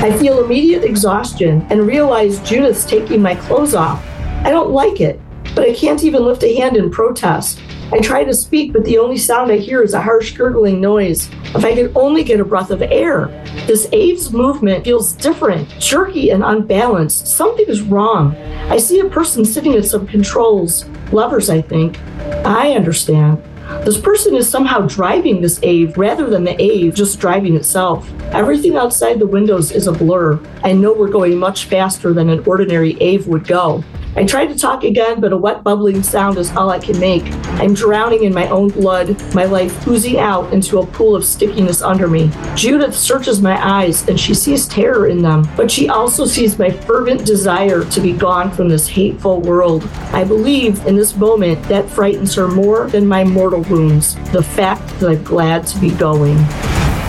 [0.00, 4.00] I feel immediate exhaustion and realize Judith's taking my clothes off.
[4.44, 5.20] I don't like it,
[5.56, 7.60] but I can't even lift a hand in protest.
[7.90, 11.28] I try to speak, but the only sound I hear is a harsh gurgling noise.
[11.46, 13.26] If I could only get a breath of air.
[13.66, 17.26] This Aves movement feels different, jerky, and unbalanced.
[17.26, 18.36] Something is wrong.
[18.70, 21.98] I see a person sitting at some controls, levers, I think.
[22.46, 23.42] I understand.
[23.84, 28.10] This person is somehow driving this Ave rather than the Ave just driving itself.
[28.32, 30.40] Everything outside the windows is a blur.
[30.64, 33.84] I know we're going much faster than an ordinary Ave would go.
[34.18, 37.22] I try to talk again, but a wet bubbling sound is all I can make.
[37.60, 41.82] I'm drowning in my own blood, my life oozing out into a pool of stickiness
[41.82, 42.28] under me.
[42.56, 46.68] Judith searches my eyes and she sees terror in them, but she also sees my
[46.68, 49.84] fervent desire to be gone from this hateful world.
[50.12, 54.98] I believe in this moment that frightens her more than my mortal wounds, the fact
[54.98, 56.38] that I'm glad to be going.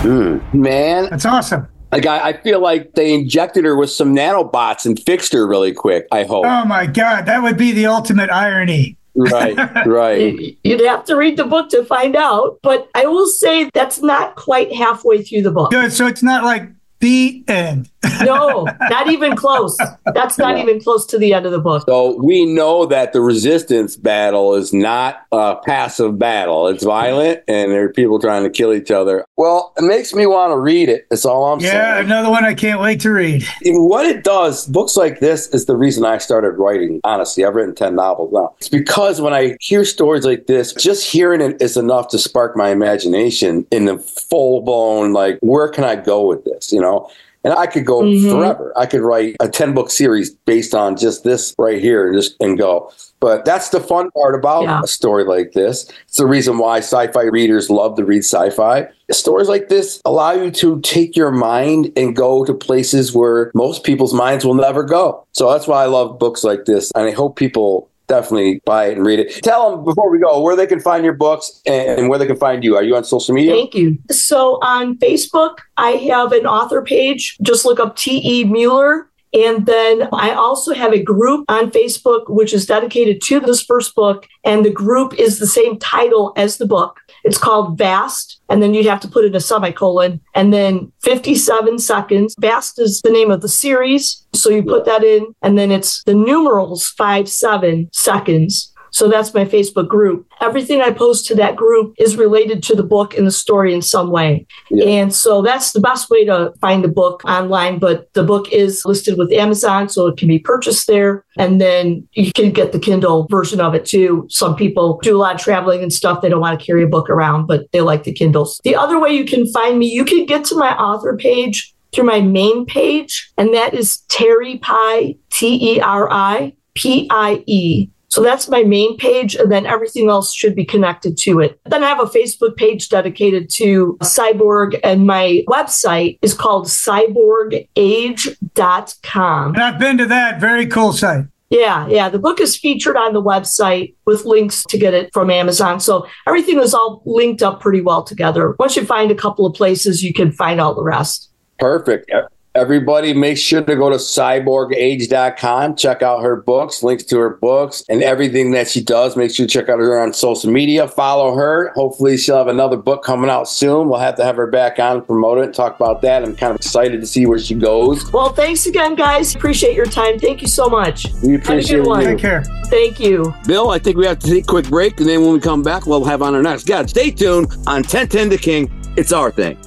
[0.04, 0.38] Hmm.
[0.54, 1.68] Man, That's awesome.
[1.92, 5.74] Like I, I feel like they injected her with some nanobots and fixed her really
[5.74, 6.08] quick.
[6.12, 6.46] I hope.
[6.46, 8.98] Oh my God, that would be the ultimate irony.
[9.16, 10.58] right, right.
[10.64, 14.36] You'd have to read the book to find out, but I will say that's not
[14.36, 15.72] quite halfway through the book.
[15.72, 15.92] Good.
[15.92, 17.90] So it's not like the end.
[18.22, 19.78] No, not even close.
[20.14, 21.84] That's not even close to the end of the book.
[21.88, 26.68] So we know that the resistance battle is not a passive battle.
[26.68, 29.26] It's violent and there are people trying to kill each other.
[29.38, 31.08] Well, it makes me want to read it.
[31.10, 31.80] That's all I'm yeah, saying.
[31.82, 33.46] Yeah, another one I can't wait to read.
[33.66, 37.02] What it does, books like this is the reason I started writing.
[37.04, 38.54] Honestly, I've written 10 novels now.
[38.58, 42.56] It's because when I hear stories like this, just hearing it is enough to spark
[42.56, 46.72] my imagination in the full blown, like, where can I go with this?
[46.72, 47.10] You know?
[47.44, 48.30] And I could go Mhm.
[48.30, 48.74] forever.
[48.76, 52.36] I could write a 10 book series based on just this right here and just
[52.42, 52.92] and go.
[53.22, 54.82] But that's the fun part about Yeah.
[54.84, 55.86] a story like this.
[56.08, 58.88] It's the reason why sci-fi readers love to read sci-fi.
[59.12, 63.84] Stories like this allow you to take your mind and go to places where most
[63.84, 65.24] people's minds will never go.
[65.34, 66.92] So that's why I love books like this.
[66.96, 69.42] And I hope people definitely buy it and read it.
[69.44, 72.36] Tell them before we go where they can find your books and, where they can
[72.36, 72.76] find you.
[72.76, 73.54] Are you on social media?
[73.54, 73.98] Thank you.
[74.12, 77.38] So on Facebook, I have an author page.
[77.42, 78.44] Just look up T.E.
[78.46, 79.09] Mueller.
[79.34, 83.96] And then I also have a group on Facebook, which is dedicated to this first
[83.96, 84.28] book.
[84.44, 87.00] And the group is the same title as the book.
[87.24, 88.42] It's called Vast.
[88.50, 92.36] And then you'd have to put in a semicolon and then 57 seconds.
[92.40, 94.26] Vast is the name of the series.
[94.34, 98.74] So you put that in and then it's the numerals five, seven seconds.
[98.92, 100.28] So that's my Facebook group.
[100.42, 103.82] Everything I post to that group is related to the book and the story in
[103.82, 104.46] some way.
[104.70, 104.86] Yeah.
[104.86, 107.80] And so that's the best way to find the book online.
[107.80, 111.26] But the book is listed with Amazon, so it can be purchased there.
[111.38, 114.28] And then you can get the Kindle version of it too.
[114.30, 116.22] Some people do a lot of traveling and stuff.
[116.22, 118.60] They don't want to carry a book around, but they like the Kindles.
[118.64, 122.06] The other way you can find me, you can get to my author page through
[122.06, 127.90] my main page, and that is Teri Pie, T E R I P I E.
[128.10, 131.60] So that's my main page, and then everything else should be connected to it.
[131.66, 139.54] Then I have a Facebook page dedicated to Cyborg, and my website is called cyborgage.com.
[139.54, 140.42] And I've been to that.
[140.42, 141.26] Very cool site.
[141.50, 142.10] Yeah, yeah.
[142.10, 145.80] The book is featured on the website with links to get it from Amazon.
[145.80, 148.56] So everything is all linked up pretty well together.
[148.60, 151.32] Once you find a couple of places, you can find all the rest.
[151.58, 152.12] Perfect.
[152.60, 157.86] Everybody, make sure to go to cyborgage.com, check out her books, links to her books,
[157.88, 159.16] and everything that she does.
[159.16, 161.72] Make sure to check out her on social media, follow her.
[161.76, 163.88] Hopefully, she'll have another book coming out soon.
[163.88, 166.22] We'll have to have her back on and promote it and talk about that.
[166.22, 168.12] I'm kind of excited to see where she goes.
[168.12, 169.34] Well, thanks again, guys.
[169.34, 170.20] Appreciate your time.
[170.20, 171.06] Thank you so much.
[171.24, 172.04] We Have a appreciate good one.
[172.04, 172.44] Take care.
[172.66, 173.34] Thank you.
[173.48, 175.64] Bill, I think we have to take a quick break, and then when we come
[175.64, 176.90] back, we'll have on our next guest.
[176.90, 178.70] Stay tuned on 1010 The King.
[178.98, 179.58] It's our thing.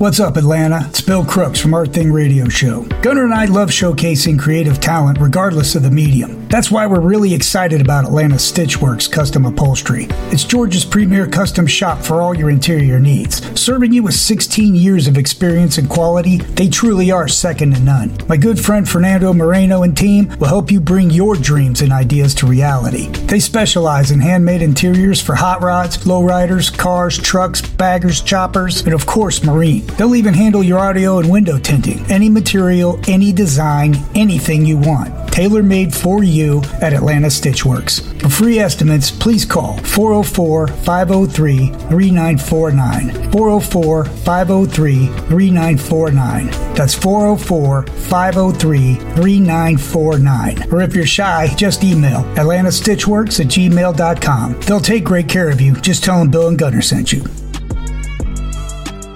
[0.00, 0.86] What's up, Atlanta?
[0.88, 2.84] It's Bill Crooks from Our Thing Radio Show.
[3.02, 6.48] Gunner and I love showcasing creative talent regardless of the medium.
[6.48, 10.06] That's why we're really excited about Atlanta Stitchworks Custom Upholstery.
[10.32, 13.42] It's Georgia's premier custom shop for all your interior needs.
[13.60, 18.16] Serving you with 16 years of experience and quality, they truly are second to none.
[18.26, 22.34] My good friend Fernando Moreno and team will help you bring your dreams and ideas
[22.36, 23.08] to reality.
[23.26, 29.04] They specialize in handmade interiors for hot rods, lowriders, cars, trucks, baggers, choppers, and of
[29.04, 29.89] course, marine.
[29.96, 32.00] They'll even handle your audio and window tinting.
[32.10, 35.32] Any material, any design, anything you want.
[35.32, 38.02] Tailor made for you at Atlanta Stitchworks.
[38.20, 43.30] For free estimates, please call 404 503 3949.
[43.32, 46.74] 404 503 3949.
[46.74, 50.72] That's 404 503 3949.
[50.72, 54.60] Or if you're shy, just email atlantastitchworks at gmail.com.
[54.60, 55.74] They'll take great care of you.
[55.76, 57.24] Just tell them Bill and Gunner sent you.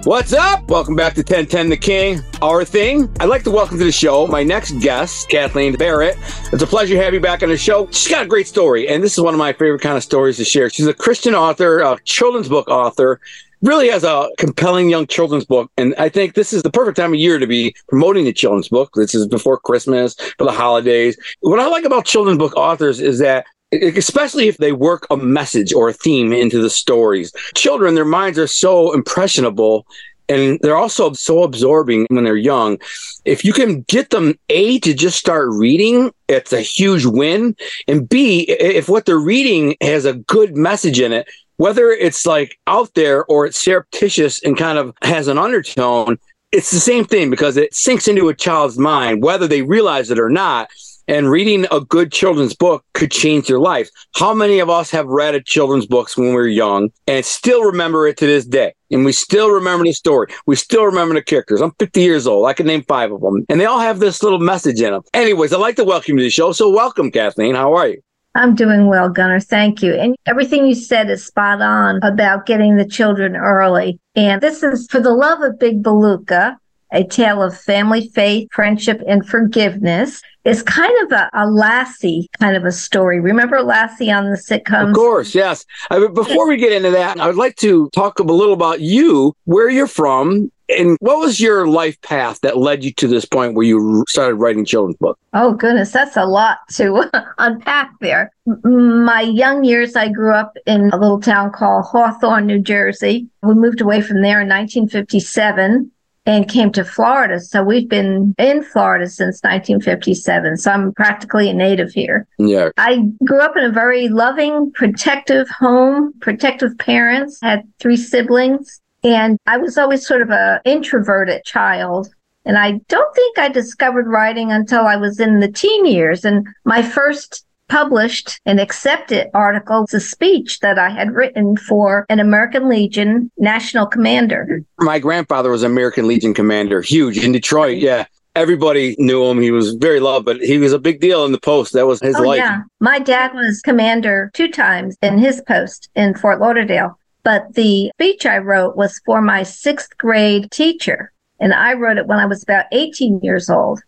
[0.04, 0.68] What's up?
[0.68, 3.10] Welcome back to 1010 The King, our thing.
[3.20, 6.18] I'd like to welcome to the show my next guest, Kathleen Barrett.
[6.52, 7.86] It's a pleasure to have you back on the show.
[7.86, 10.36] She's got a great story, and this is one of my favorite kind of stories
[10.36, 10.68] to share.
[10.68, 13.18] She's a Christian author, a children's book author,
[13.62, 15.70] really has a compelling young children's book.
[15.78, 18.68] And I think this is the perfect time of year to be promoting the children's
[18.68, 18.90] book.
[18.94, 21.16] This is before Christmas, for the holidays.
[21.40, 23.46] What I like about children's book authors is that
[23.82, 27.32] especially if they work a message or a theme into the stories.
[27.54, 29.86] Children, their minds are so impressionable
[30.28, 32.78] and they're also so absorbing when they're young.
[33.24, 37.56] If you can get them A to just start reading, it's a huge win.
[37.88, 42.58] And B, if what they're reading has a good message in it, whether it's like
[42.66, 46.18] out there or it's surreptitious and kind of has an undertone,
[46.52, 50.18] it's the same thing because it sinks into a child's mind, whether they realize it
[50.18, 50.70] or not.
[51.06, 53.90] And reading a good children's book could change their life.
[54.14, 57.62] How many of us have read a children's books when we were young and still
[57.62, 58.72] remember it to this day?
[58.90, 60.28] And we still remember the story.
[60.46, 61.60] We still remember the characters.
[61.60, 62.46] I'm 50 years old.
[62.46, 63.44] I can name five of them.
[63.50, 65.02] And they all have this little message in them.
[65.12, 66.52] Anyways, I'd like to welcome you to the show.
[66.52, 67.54] So welcome, Kathleen.
[67.54, 68.00] How are you?
[68.36, 69.40] I'm doing well, Gunner.
[69.40, 69.94] Thank you.
[69.94, 74.00] And everything you said is spot on about getting the children early.
[74.16, 76.56] And this is for the love of Big Balooka
[76.92, 80.22] A Tale of Family Faith, Friendship, and Forgiveness.
[80.44, 83.20] It's kind of a, a Lassie kind of a story.
[83.20, 84.88] Remember Lassie on the sitcom?
[84.88, 85.64] Of course, yes.
[85.90, 89.34] Uh, before we get into that, I would like to talk a little about you,
[89.44, 93.54] where you're from, and what was your life path that led you to this point
[93.54, 95.20] where you started writing children's books?
[95.34, 98.30] Oh, goodness, that's a lot to unpack there.
[98.64, 103.28] My young years, I grew up in a little town called Hawthorne, New Jersey.
[103.42, 105.90] We moved away from there in 1957
[106.26, 107.38] and came to Florida.
[107.40, 110.56] So we've been in Florida since 1957.
[110.56, 112.26] So I'm practically a native here.
[112.38, 112.70] Yeah.
[112.76, 119.38] I grew up in a very loving, protective home, protective parents, had three siblings, and
[119.46, 122.08] I was always sort of a introverted child.
[122.46, 126.24] And I don't think I discovered writing until I was in the teen years.
[126.24, 132.20] And my first published and accepted article a speech that I had written for an
[132.20, 134.62] American Legion national commander.
[134.78, 137.78] My grandfather was American Legion commander, huge in Detroit.
[137.78, 138.06] Yeah.
[138.36, 139.40] Everybody knew him.
[139.40, 141.72] He was very loved, but he was a big deal in the post.
[141.72, 142.38] That was his oh, life.
[142.38, 142.62] Yeah.
[142.80, 146.98] My dad was commander two times in his post in Fort Lauderdale.
[147.22, 151.12] But the speech I wrote was for my sixth grade teacher.
[151.38, 153.80] And I wrote it when I was about 18 years old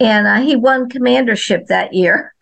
[0.00, 2.34] and uh, he won commandership that year.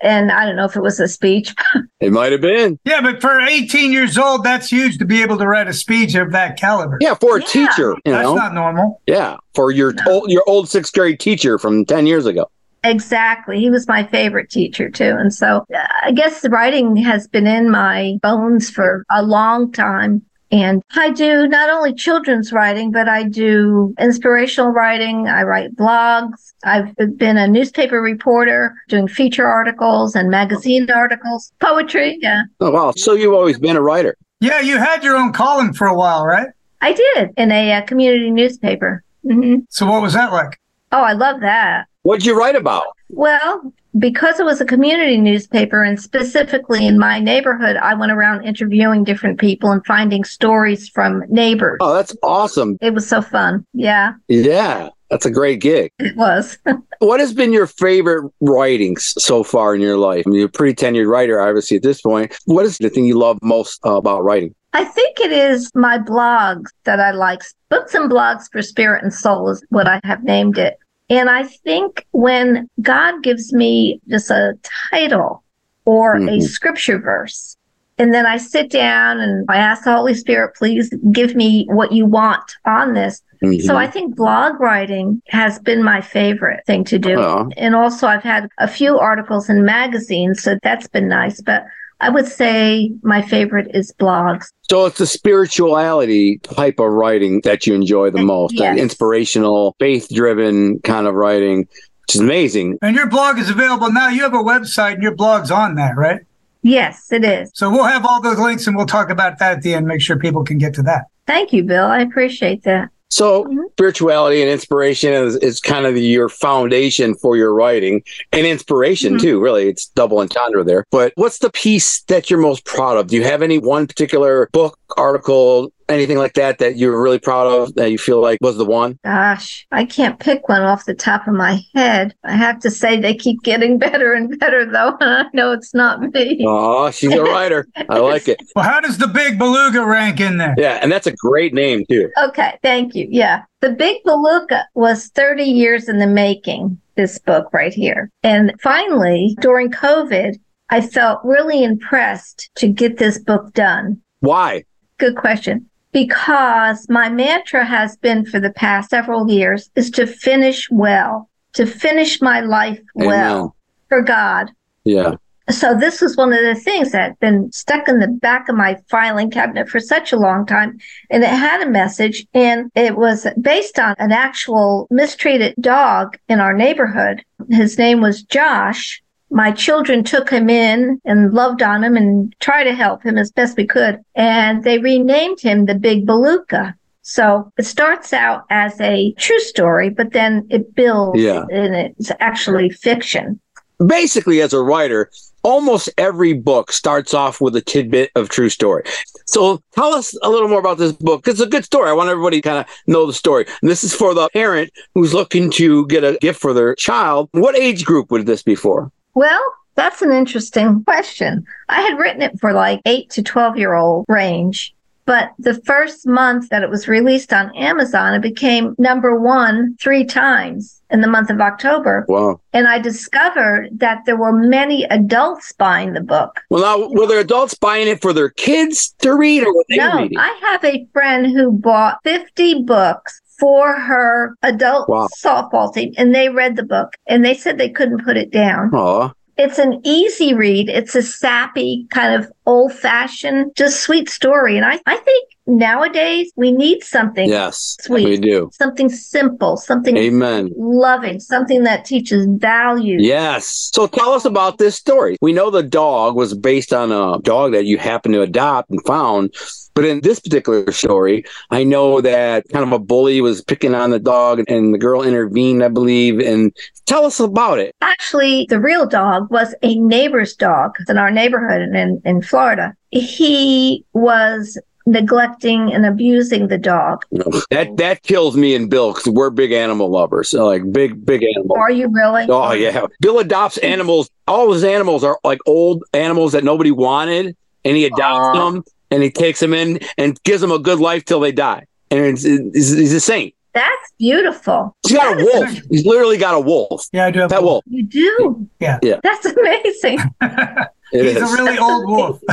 [0.00, 1.54] And I don't know if it was a speech.
[2.00, 2.78] it might have been.
[2.84, 6.14] Yeah, but for 18 years old, that's huge to be able to write a speech
[6.14, 6.98] of that caliber.
[7.00, 7.46] Yeah, for a yeah.
[7.46, 7.96] teacher.
[8.04, 8.34] You that's know?
[8.34, 9.00] not normal.
[9.06, 10.02] Yeah, for your no.
[10.12, 12.50] old your old sixth grade teacher from 10 years ago.
[12.84, 13.60] Exactly.
[13.60, 15.14] He was my favorite teacher too.
[15.16, 19.70] And so uh, I guess the writing has been in my bones for a long
[19.70, 20.22] time.
[20.52, 25.26] And I do not only children's writing, but I do inspirational writing.
[25.26, 26.52] I write blogs.
[26.62, 32.18] I've been a newspaper reporter doing feature articles and magazine articles, poetry.
[32.20, 32.42] Yeah.
[32.60, 32.92] Oh, wow.
[32.94, 34.14] So you've always been a writer.
[34.40, 34.60] Yeah.
[34.60, 36.48] You had your own column for a while, right?
[36.82, 39.02] I did in a, uh, community newspaper.
[39.24, 39.60] Mm-hmm.
[39.70, 40.60] So what was that like?
[40.90, 41.86] Oh, I love that.
[42.02, 42.84] What'd you write about?
[43.08, 48.44] Well, because it was a community newspaper and specifically in my neighborhood, I went around
[48.44, 51.78] interviewing different people and finding stories from neighbors.
[51.80, 52.78] Oh, that's awesome.
[52.80, 53.66] It was so fun.
[53.72, 54.14] Yeah.
[54.28, 54.90] Yeah.
[55.10, 55.90] That's a great gig.
[55.98, 56.56] It was.
[57.00, 60.24] what has been your favorite writings so far in your life?
[60.26, 62.34] I mean, you're a pretty tenured writer, obviously, at this point.
[62.46, 64.54] What is the thing you love most uh, about writing?
[64.72, 67.42] I think it is my blog that I like.
[67.68, 70.78] Books and blogs for spirit and soul is what I have named it.
[71.12, 74.58] And I think when God gives me just a
[74.90, 75.44] title
[75.84, 76.30] or mm-hmm.
[76.30, 77.58] a scripture verse,
[77.98, 81.92] and then I sit down and I ask the Holy Spirit, please give me what
[81.92, 83.20] you want on this.
[83.44, 83.66] Mm-hmm.
[83.66, 87.20] So I think blog writing has been my favorite thing to do.
[87.20, 87.50] Uh-huh.
[87.58, 91.42] And also I've had a few articles in magazines, so that's been nice.
[91.42, 91.66] But
[92.02, 94.46] I would say my favorite is blogs.
[94.68, 98.76] So it's the spirituality type of writing that you enjoy the most, yes.
[98.76, 102.78] inspirational, faith driven kind of writing, which is amazing.
[102.82, 104.08] And your blog is available now.
[104.08, 106.20] You have a website and your blog's on that, right?
[106.62, 107.52] Yes, it is.
[107.54, 110.00] So we'll have all those links and we'll talk about that at the end, make
[110.00, 111.04] sure people can get to that.
[111.28, 111.86] Thank you, Bill.
[111.86, 112.88] I appreciate that.
[113.12, 113.60] So mm-hmm.
[113.72, 118.02] spirituality and inspiration is, is kind of the, your foundation for your writing
[118.32, 119.22] and inspiration mm-hmm.
[119.22, 119.38] too.
[119.38, 120.86] Really, it's double entendre there.
[120.90, 123.08] But what's the piece that you're most proud of?
[123.08, 127.46] Do you have any one particular book, article, anything like that that you're really proud
[127.46, 128.98] of that you feel like was the one?
[129.04, 132.14] Gosh, I can't pick one off the top of my head.
[132.24, 134.96] I have to say they keep getting better and better, though.
[135.00, 136.44] I know it's not me.
[136.46, 137.66] Oh, she's a writer.
[137.88, 138.42] I like it.
[138.56, 140.54] Well, how does the Big Balooka rank in there?
[140.56, 142.10] Yeah, and that's a great name too.
[142.22, 143.06] Okay, thank you.
[143.10, 146.78] Yeah, the Big Balooka was 30 years in the making.
[146.94, 150.38] This book right here, and finally during COVID.
[150.68, 154.00] I felt really impressed to get this book done.
[154.20, 154.64] Why?
[155.02, 160.70] Good question because my mantra has been for the past several years is to finish
[160.70, 163.50] well, to finish my life well Amen.
[163.88, 164.52] for God.
[164.84, 165.16] Yeah.
[165.50, 168.54] So this was one of the things that had been stuck in the back of
[168.54, 170.78] my filing cabinet for such a long time.
[171.10, 176.38] And it had a message and it was based on an actual mistreated dog in
[176.38, 177.24] our neighborhood.
[177.50, 179.02] His name was Josh
[179.32, 183.32] my children took him in and loved on him and tried to help him as
[183.32, 183.98] best we could.
[184.14, 186.74] And they renamed him the Big Balooka.
[187.00, 191.44] So it starts out as a true story, but then it builds yeah.
[191.50, 193.40] and it's actually fiction.
[193.84, 195.10] Basically, as a writer,
[195.42, 198.84] almost every book starts off with a tidbit of true story.
[199.26, 201.26] So tell us a little more about this book.
[201.26, 201.88] It's a good story.
[201.88, 203.46] I want everybody to kind of know the story.
[203.62, 207.30] And this is for the parent who's looking to get a gift for their child.
[207.32, 208.92] What age group would this be for?
[209.14, 209.42] Well,
[209.74, 211.44] that's an interesting question.
[211.68, 214.74] I had written it for like 8 to 12 year old range.
[215.04, 220.04] But the first month that it was released on Amazon, it became number one three
[220.04, 222.04] times in the month of October.
[222.08, 222.40] Wow.
[222.52, 226.40] And I discovered that there were many adults buying the book.
[226.50, 229.76] Well, now, were there adults buying it for their kids to read or were they
[229.76, 230.18] no, reading?
[230.18, 235.08] I have a friend who bought 50 books for her adult Wow.
[235.20, 238.72] softball team, and they read the book and they said they couldn't put it down.
[238.72, 239.10] Aw.
[239.36, 240.68] It's an easy read.
[240.68, 244.56] It's a sappy, kind of old fashioned, just sweet story.
[244.56, 248.50] And I, I think nowadays we need something Yes, sweet, we do.
[248.52, 250.50] something simple, something Amen.
[250.56, 252.98] loving, something that teaches value.
[253.00, 253.70] Yes.
[253.74, 255.16] So tell us about this story.
[255.20, 258.80] We know the dog was based on a dog that you happened to adopt and
[258.86, 259.34] found.
[259.74, 263.88] But in this particular story, I know that kind of a bully was picking on
[263.90, 266.20] the dog and the girl intervened, I believe.
[266.20, 267.74] And tell us about it.
[267.80, 272.74] Actually, the real dog was a neighbor's dog in our neighborhood in, in Florida.
[272.90, 277.04] He was neglecting and abusing the dog.
[277.50, 280.30] That that kills me and Bill because we're big animal lovers.
[280.30, 281.56] So like big, big animal.
[281.56, 282.26] Are you really?
[282.28, 282.86] Oh yeah.
[283.00, 284.10] Bill adopts animals.
[284.26, 289.02] All his animals are like old animals that nobody wanted, and he adopts them and
[289.02, 291.66] he takes them in and gives them a good life till they die.
[291.90, 293.34] And it's, it's, he's a saint.
[293.54, 294.74] That's beautiful.
[294.86, 295.50] He's got a wolf.
[295.70, 296.86] He's literally got a wolf.
[296.92, 297.64] Yeah, I do have That wolf.
[297.66, 298.48] You do?
[298.60, 298.78] Yeah.
[298.82, 299.00] Yeah.
[299.02, 299.98] That's amazing.
[300.92, 301.22] It He's is.
[301.22, 302.20] a really old wolf.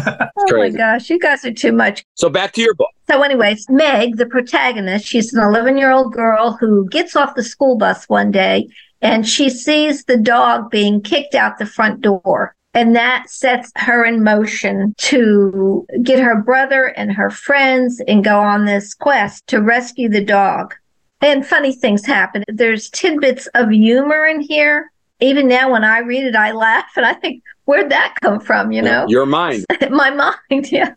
[0.51, 2.03] Oh my gosh, you guys are too much.
[2.15, 2.89] So back to your book.
[3.09, 7.43] So, anyways, Meg, the protagonist, she's an 11 year old girl who gets off the
[7.43, 8.67] school bus one day
[9.01, 12.55] and she sees the dog being kicked out the front door.
[12.73, 18.39] And that sets her in motion to get her brother and her friends and go
[18.39, 20.73] on this quest to rescue the dog.
[21.21, 22.43] And funny things happen.
[22.47, 24.91] There's tidbits of humor in here.
[25.19, 28.71] Even now, when I read it, I laugh and I think, where'd that come from?
[28.71, 29.05] You know?
[29.07, 29.65] Your mind.
[29.91, 30.35] my mind.
[30.71, 30.93] Yeah.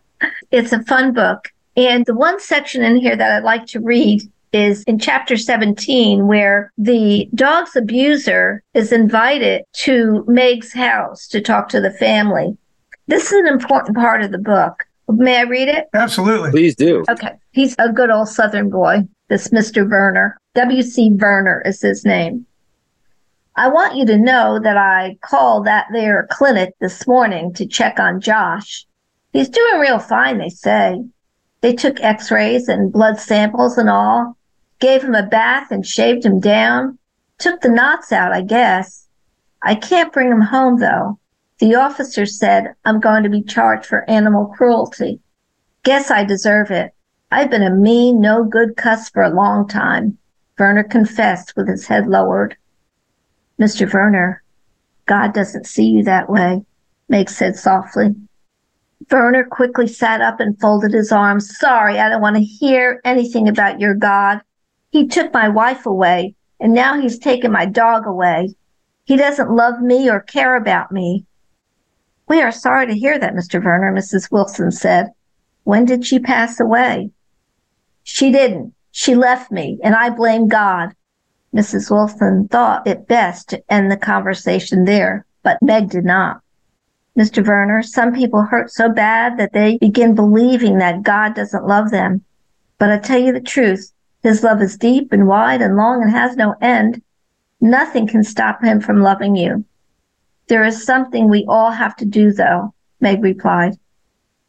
[0.51, 1.51] It's a fun book.
[1.75, 4.21] And the one section in here that I'd like to read
[4.53, 11.69] is in chapter 17, where the dog's abuser is invited to Meg's house to talk
[11.69, 12.57] to the family.
[13.07, 14.85] This is an important part of the book.
[15.09, 15.87] May I read it?
[15.93, 16.51] Absolutely.
[16.51, 17.03] Please do.
[17.09, 17.33] Okay.
[17.51, 19.89] He's a good old Southern boy, this Mr.
[19.89, 20.37] Werner.
[20.55, 21.11] W.C.
[21.11, 22.45] Werner is his name.
[23.55, 27.99] I want you to know that I called that there clinic this morning to check
[27.99, 28.87] on Josh.
[29.31, 31.03] He's doing real fine, they say.
[31.61, 34.37] They took x rays and blood samples and all,
[34.79, 36.97] gave him a bath and shaved him down,
[37.37, 39.07] took the knots out, I guess.
[39.61, 41.19] I can't bring him home, though.
[41.59, 45.19] The officer said I'm going to be charged for animal cruelty.
[45.83, 46.91] Guess I deserve it.
[47.31, 50.17] I've been a mean, no good cuss for a long time.
[50.57, 52.57] Werner confessed with his head lowered.
[53.59, 53.91] Mr.
[53.91, 54.43] Werner,
[55.05, 56.61] God doesn't see you that way,
[57.09, 58.15] Meg said softly.
[59.11, 61.57] Werner quickly sat up and folded his arms.
[61.57, 64.41] Sorry, I don't want to hear anything about your God.
[64.91, 68.55] He took my wife away, and now he's taken my dog away.
[69.05, 71.25] He doesn't love me or care about me.
[72.27, 73.63] We are sorry to hear that, Mr.
[73.63, 74.31] Werner, Mrs.
[74.31, 75.07] Wilson said.
[75.63, 77.11] When did she pass away?
[78.03, 78.73] She didn't.
[78.91, 80.93] She left me, and I blame God.
[81.53, 81.91] Mrs.
[81.91, 86.41] Wilson thought it best to end the conversation there, but Meg did not.
[87.17, 87.45] Mr.
[87.45, 92.23] Werner, some people hurt so bad that they begin believing that God doesn't love them.
[92.79, 93.93] But I tell you the truth,
[94.23, 97.03] his love is deep and wide and long and has no end.
[97.61, 99.63] Nothing can stop him from loving you.
[100.47, 103.77] There is something we all have to do, though, Meg replied.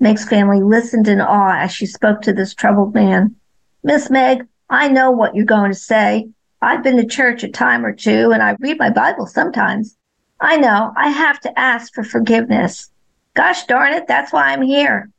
[0.01, 3.37] Meg's family listened in awe as she spoke to this troubled man.
[3.83, 6.29] Miss Meg, I know what you're going to say.
[6.65, 9.99] I've been to church a time or two and I read my Bible sometimes.
[10.41, 12.91] I know I have to ask for forgiveness.
[13.35, 15.11] Gosh darn it, that's why I'm here.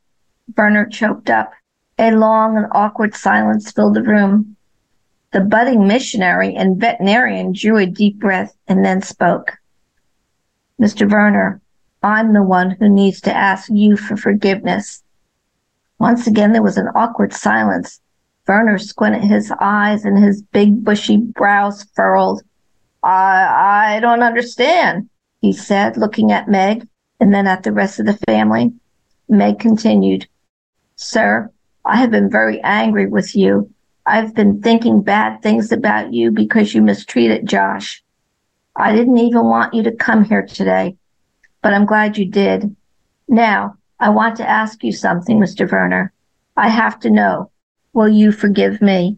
[0.57, 1.53] Werner choked up.
[1.99, 4.55] A long and awkward silence filled the room.
[5.33, 9.53] The budding missionary and veterinarian drew a deep breath and then spoke.
[10.81, 11.09] Mr.
[11.09, 11.61] Werner,
[12.01, 15.03] I'm the one who needs to ask you for forgiveness.
[15.99, 18.01] Once again, there was an awkward silence.
[18.47, 22.41] Werner squinted his eyes and his big bushy brows furrowed.
[23.03, 25.09] I, I don't understand,
[25.41, 26.87] he said, looking at Meg
[27.19, 28.73] and then at the rest of the family.
[29.27, 30.27] Meg continued,
[30.95, 31.51] Sir,
[31.83, 33.71] I have been very angry with you.
[34.05, 38.03] I've been thinking bad things about you because you mistreated Josh.
[38.75, 40.95] I didn't even want you to come here today,
[41.61, 42.75] but I'm glad you did.
[43.27, 45.71] Now, I want to ask you something, Mr.
[45.71, 46.11] Werner.
[46.55, 47.51] I have to know.
[47.95, 49.17] Will you forgive me?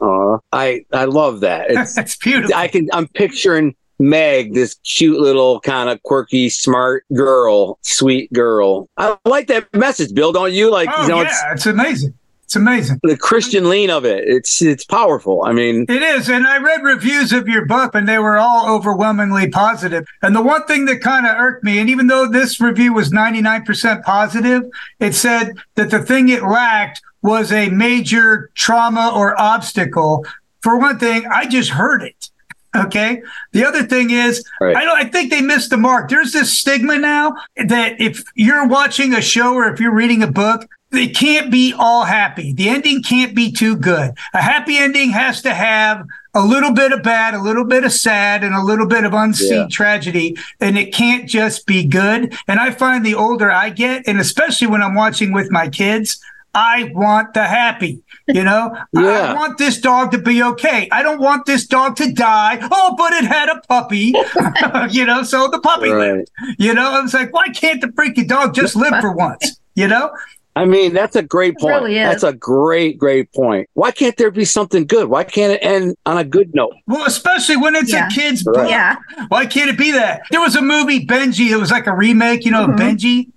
[0.00, 0.38] Aw.
[0.52, 1.70] I I love that.
[1.70, 2.56] It's That's beautiful.
[2.56, 8.88] I can I'm picturing Meg, this cute little kind of quirky, smart girl, sweet girl.
[8.96, 10.32] I like that message, Bill.
[10.32, 10.70] Don't you?
[10.70, 12.14] Like, Oh you know, yeah, it's it's amazing.
[12.44, 13.00] It's amazing.
[13.02, 14.22] the Christian lean of it.
[14.26, 15.42] It's it's powerful.
[15.44, 16.28] I mean, It is.
[16.30, 20.06] And I read reviews of your book and they were all overwhelmingly positive.
[20.22, 23.10] And the one thing that kind of irked me, and even though this review was
[23.10, 24.62] 99% positive,
[25.00, 30.24] it said that the thing it lacked was a major trauma or obstacle.
[30.60, 32.30] For one thing, I just heard it.
[32.74, 33.22] Okay.
[33.52, 34.76] The other thing is, Right.
[34.76, 34.98] I don't.
[34.98, 36.10] I think they missed the mark.
[36.10, 40.26] There's this stigma now that if you're watching a show or if you're reading a
[40.30, 42.52] book, it can't be all happy.
[42.52, 44.12] The ending can't be too good.
[44.34, 46.04] A happy ending has to have
[46.34, 49.14] a little bit of bad, a little bit of sad, and a little bit of
[49.14, 49.66] unseen Yeah.
[49.70, 50.36] tragedy.
[50.60, 52.36] And it can't just be good.
[52.46, 56.18] And I find the older I get, and especially when I'm watching with my kids,
[56.56, 58.02] I want the happy.
[58.26, 60.88] You know, I want this dog to be okay.
[60.90, 62.58] I don't want this dog to die.
[62.72, 64.14] Oh, but it had a puppy.
[64.90, 66.14] you know, so the puppy Right.
[66.14, 66.30] lived.
[66.58, 69.60] You know, I was like, why can't the freaking dog just live for once?
[69.74, 70.10] You know?
[70.56, 71.74] I mean, that's a great point.
[71.82, 71.94] really.
[71.96, 73.68] That's a great, great point.
[73.74, 75.08] Why can't there be something good?
[75.08, 76.72] Why can't it end on a good note?
[76.86, 78.06] Well, especially when it's Yeah.
[78.06, 78.70] a kid's Right.
[78.70, 78.96] Yeah.
[79.28, 80.22] Why can't it be that?
[80.30, 81.50] There was a movie, Benji.
[81.50, 82.80] It was like a remake, you know, of mm-hmm.
[82.80, 83.28] Benji.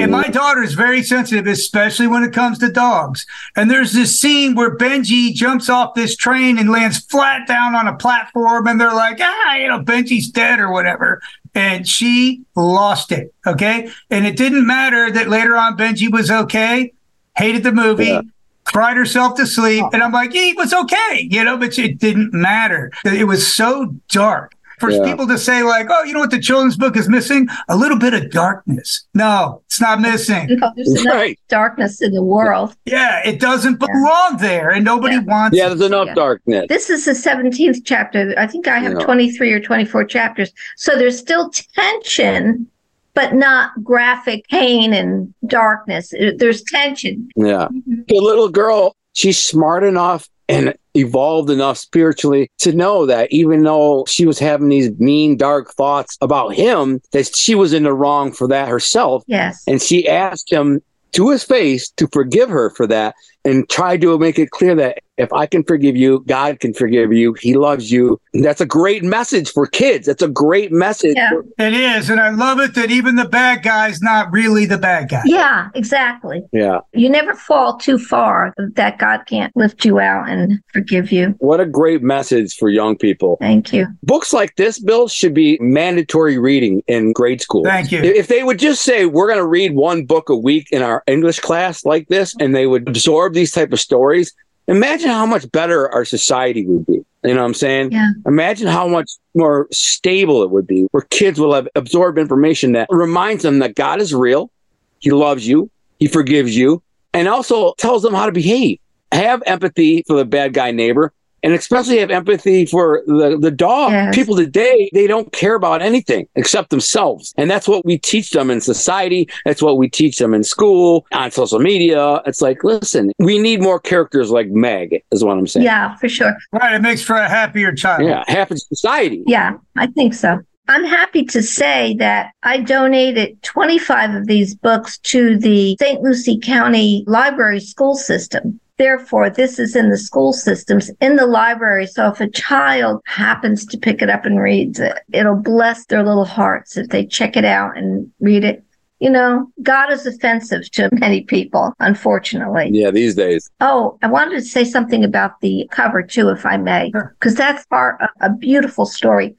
[0.00, 3.26] And my daughter is very sensitive, especially when it comes to dogs.
[3.56, 7.88] And there's this scene where Benji jumps off this train and lands flat down on
[7.88, 11.20] a platform, and they're like, ah, you know, Benji's dead or whatever.
[11.54, 13.34] And she lost it.
[13.46, 13.90] Okay.
[14.10, 16.92] And it didn't matter that later on Benji was okay,
[17.36, 18.06] hated the movie.
[18.06, 18.22] Yeah.
[18.64, 22.32] Cried herself to sleep, and I'm like, he was okay, you know, but it didn't
[22.32, 22.92] matter.
[23.04, 25.04] It was so dark for Yeah.
[25.04, 27.46] people to say like, "Oh, you know what the children's book is missing?
[27.68, 30.48] A little bit of darkness." No, it's not missing.
[30.60, 31.38] No, there's enough Right.
[31.48, 32.74] darkness in the world.
[32.84, 35.20] Yeah, it doesn't belong there, and nobody Yeah.
[35.22, 35.56] wants.
[35.56, 35.68] Yeah, it.
[35.70, 36.14] there's enough Yeah.
[36.14, 36.66] darkness.
[36.68, 38.34] This is the 17th chapter.
[38.36, 39.04] I think I have Yeah.
[39.04, 40.50] 23 or 24 chapters.
[40.76, 42.66] So there's still tension,
[43.14, 46.12] but not graphic pain and darkness.
[46.38, 47.28] There's tension.
[47.36, 47.68] Yeah.
[47.72, 47.94] Mm-hmm.
[48.08, 54.04] The little girl, she's smart enough and evolved enough spiritually to know that even though
[54.06, 58.32] she was having these mean, dark thoughts about him, that she was in the wrong
[58.32, 59.24] for that herself.
[59.26, 59.62] Yes.
[59.66, 60.82] And she asked him
[61.12, 63.14] to his face to forgive her for that
[63.44, 67.12] and try to make it clear that if I can forgive you, God can forgive
[67.12, 67.34] you.
[67.38, 68.18] He loves you.
[68.32, 70.06] And that's a great message for kids.
[70.06, 71.14] That's a great message.
[71.16, 71.28] Yeah.
[71.30, 74.78] for- It is, and I love it that even the bad guy's not really the
[74.78, 75.20] bad guy.
[75.26, 76.42] Yeah, exactly.
[76.52, 76.78] yeah.
[76.94, 81.34] You never fall too far that God can't lift you out and forgive you.
[81.38, 83.36] What a great message for young people.
[83.38, 83.86] Thank you.
[84.02, 87.64] Books like this, Bill, should be mandatory reading in grade school.
[87.64, 88.00] Thank you.
[88.00, 91.02] If they would just say we're going to read one book a week in our
[91.06, 94.32] English class like this, and they would absorb these type of stories,
[94.68, 97.04] imagine how much better our society would be.
[97.24, 97.92] You know what I'm saying?
[97.92, 98.10] Yeah.
[98.26, 102.88] Imagine how much more stable it would be, where kids will have absorbed information that
[102.90, 104.50] reminds them that God is real,
[104.98, 106.82] He loves you, He forgives you,
[107.14, 108.78] and also tells them how to behave.
[109.12, 111.12] Have empathy for the bad guy neighbor,
[111.42, 113.92] and especially have empathy for the, the dog.
[113.92, 114.14] Yes.
[114.14, 117.34] People today, they don't care about anything except themselves.
[117.36, 119.28] And that's what we teach them in society.
[119.44, 122.22] That's what we teach them in school, on social media.
[122.26, 125.64] It's like, listen, we need more characters like Meg, is what I'm saying.
[125.64, 126.36] Yeah, for sure.
[126.52, 128.04] Right, it makes for a happier child.
[128.04, 129.22] Yeah, half of society.
[129.26, 130.40] Yeah, I think so.
[130.68, 136.00] I'm happy to say that I donated 25 of these books to the St.
[136.02, 138.60] Lucie County Library School System.
[138.78, 141.86] Therefore, this is in the school systems, in the library.
[141.86, 146.02] So if a child happens to pick it up and reads it, it'll bless their
[146.02, 148.64] little hearts if they check it out and read it.
[148.98, 152.70] You know, God is offensive to many people, unfortunately.
[152.70, 153.50] Yeah, these days.
[153.60, 157.66] Oh, I wanted to say something about the cover too, if I may, because that's
[157.66, 159.34] part of a beautiful story.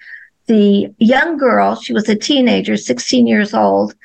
[0.46, 3.96] The young girl, she was a teenager, 16 years old,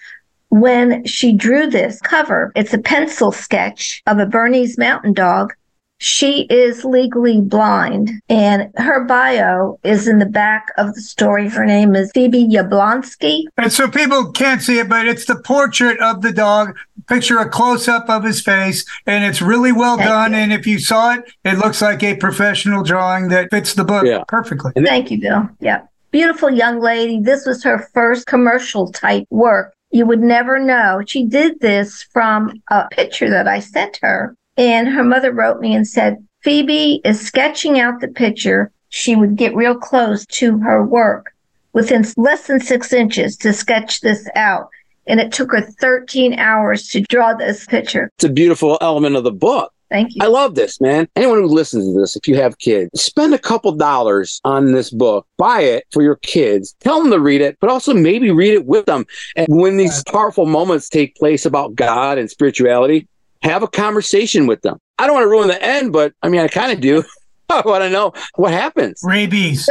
[0.50, 2.52] when she drew this cover.
[2.56, 5.52] It's a pencil sketch of a Bernese mountain dog.
[6.00, 11.48] She is legally blind, and her bio is in the back of the story.
[11.48, 13.42] Her name is Phoebe Yablonsky.
[13.56, 16.76] And so people can't see it, but it's the portrait of the dog.
[17.08, 20.32] Picture a close up of his face, and it's really well Thank done.
[20.34, 20.38] you.
[20.38, 24.04] And if you saw it, it looks like a professional drawing that fits the book
[24.06, 24.22] Yeah.
[24.28, 24.70] perfectly.
[24.76, 25.48] Thank you, Bill.
[25.58, 25.80] Yeah.
[26.12, 27.20] Beautiful young lady.
[27.20, 29.74] This was her first commercial type work.
[29.90, 31.02] You would never know.
[31.06, 34.34] She did this from a picture that I sent her.
[34.56, 38.72] And her mother wrote me and said, Phoebe is sketching out the picture.
[38.90, 41.32] She would get real close to her work
[41.72, 44.68] within less than six inches to sketch this out.
[45.06, 48.10] And it took her 13 hours to draw this picture.
[48.16, 49.72] It's a beautiful element of the book.
[49.90, 50.20] Thank you.
[50.22, 51.08] I love this, man.
[51.16, 54.90] Anyone who listens to this, if you have kids, spend a couple dollars on this
[54.90, 58.54] book, buy it for your kids, tell them to read it, but also maybe read
[58.54, 59.06] it with them.
[59.36, 63.08] And when these powerful moments take place about God and spirituality,
[63.42, 64.78] have a conversation with them.
[64.98, 67.04] I don't want to ruin the end, but I mean, I kind of do.
[67.50, 69.00] I want to know what happens.
[69.02, 69.68] Rabies.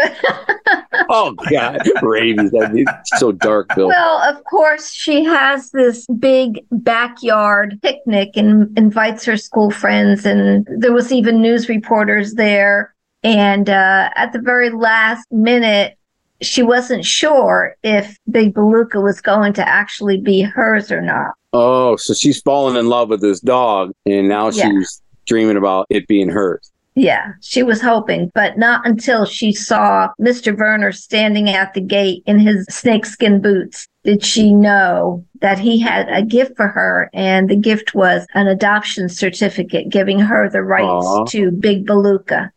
[1.09, 2.51] oh God, rabies!
[2.51, 2.86] That'd be
[3.17, 3.88] so dark, Bill.
[3.89, 10.67] Well, of course, she has this big backyard picnic and invites her school friends, and
[10.80, 12.93] there was even news reporters there.
[13.23, 15.97] And uh, at the very last minute,
[16.41, 21.34] she wasn't sure if Big Balooka was going to actually be hers or not.
[21.53, 24.69] Oh, so she's fallen in love with this dog, and now Yeah.
[24.69, 26.71] she's dreaming about it being hers.
[26.98, 30.58] Yeah, she was hoping, but not until she saw Mr.
[30.58, 36.10] Werner standing at the gate in his snakeskin boots did she know that he had
[36.10, 37.12] a gift for her.
[37.14, 41.26] And the gift was an adoption certificate giving her the rights Aw.
[41.26, 42.50] to Big Balooka.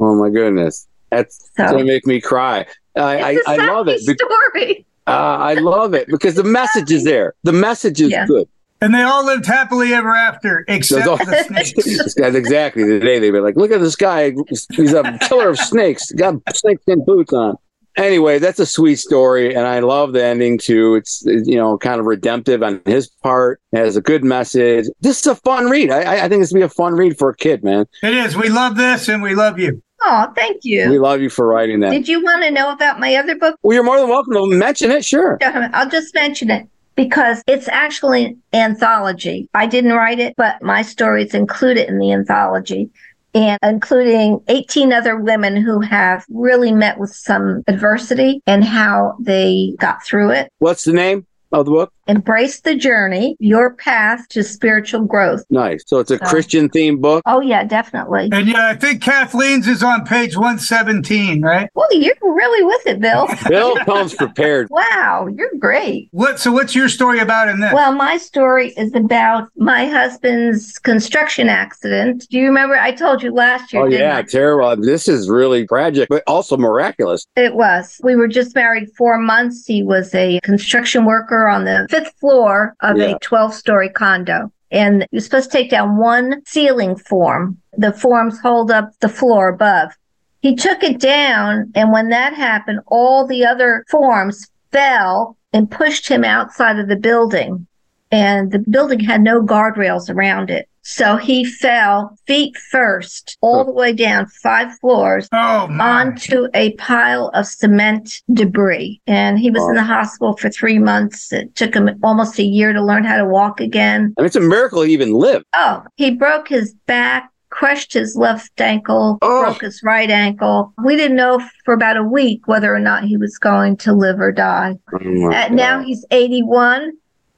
[0.00, 2.64] Oh my goodness, that's So- gonna make me cry.
[2.96, 4.00] I I, I love it.
[4.00, 4.86] story.
[5.06, 7.34] uh, I love it because the message is there.
[7.42, 8.26] The message is Yeah.
[8.26, 8.48] good.
[8.82, 11.72] And they all lived happily ever after, except all- the snakes.
[12.02, 13.18] This guy's exactly today.
[13.20, 14.32] They'd be like, "Look at this guy.
[14.72, 16.10] He's a killer of snakes.
[16.12, 17.56] Got snakeskin boots on."
[17.96, 20.94] Anyway, that's a sweet story, and I love the ending too.
[20.96, 23.60] It's you know kind of redemptive on his part.
[23.72, 24.86] It has a good message.
[25.00, 25.90] This is a fun read.
[25.90, 27.86] I, I- I think this would be a fun read for a kid, man.
[28.02, 28.36] It is.
[28.36, 29.80] We love this and we love you.
[30.04, 30.90] Oh, thank you.
[30.90, 31.90] We love you for writing that.
[31.90, 33.56] Did you want to know about my other book?
[33.62, 35.04] well, you're more than welcome to mention it.
[35.04, 35.38] Sure.
[35.42, 39.48] I'll just mention it because it's actually an anthology.
[39.54, 42.90] I didn't write it, but my story is included in the anthology.
[43.34, 49.74] And including 18 other women who have really met with some adversity and how they
[49.78, 50.50] got through it.
[50.58, 51.92] What's the name of the book?
[52.08, 55.44] Embrace the journey, your path to spiritual growth.
[55.50, 55.84] Nice.
[55.86, 57.22] So it's a So- Christian themed book.
[57.26, 58.28] Oh, yeah, definitely.
[58.32, 61.68] And yeah, I think Kathleen's is on page 117, right?
[61.74, 63.28] Well, you're really with it, Bill.
[63.48, 64.68] Bill comes prepared.
[64.70, 66.08] wow, you're great.
[66.12, 67.72] What so what's your story about in this?
[67.72, 72.26] Well, my story is about my husband's construction accident.
[72.30, 72.74] Do you remember?
[72.76, 73.82] I told you last year.
[73.82, 74.22] Oh didn't yeah, I?
[74.22, 74.76] terrible.
[74.82, 77.26] This is really tragic, but also miraculous.
[77.36, 78.00] It was.
[78.02, 79.66] We were just married four months.
[79.66, 83.16] He was a construction worker on the fifth floor of Yeah.
[83.16, 84.50] a 12 story condo.
[84.70, 87.58] And you're supposed to take down one ceiling form.
[87.76, 89.92] The forms hold up the floor above.
[90.40, 91.70] He took it down.
[91.74, 96.96] And when that happened, all the other forms fell and pushed him outside of the
[96.96, 97.66] building.
[98.10, 100.68] And the building had no guardrails around it.
[100.82, 107.28] So he fell feet first all the way down five floors oh onto a pile
[107.34, 109.00] of cement debris.
[109.06, 111.32] And he was in the hospital for three months.
[111.32, 114.12] It took him almost a year to learn how to walk again.
[114.18, 115.44] I mean, it's a miracle he even lived.
[115.54, 119.44] Oh, he broke his back, crushed his left ankle, Oh.
[119.44, 120.72] broke his right ankle.
[120.84, 124.18] We didn't know for about a week whether or not he was going to live
[124.18, 124.74] or die.
[124.92, 126.92] Oh, my now he's 81 and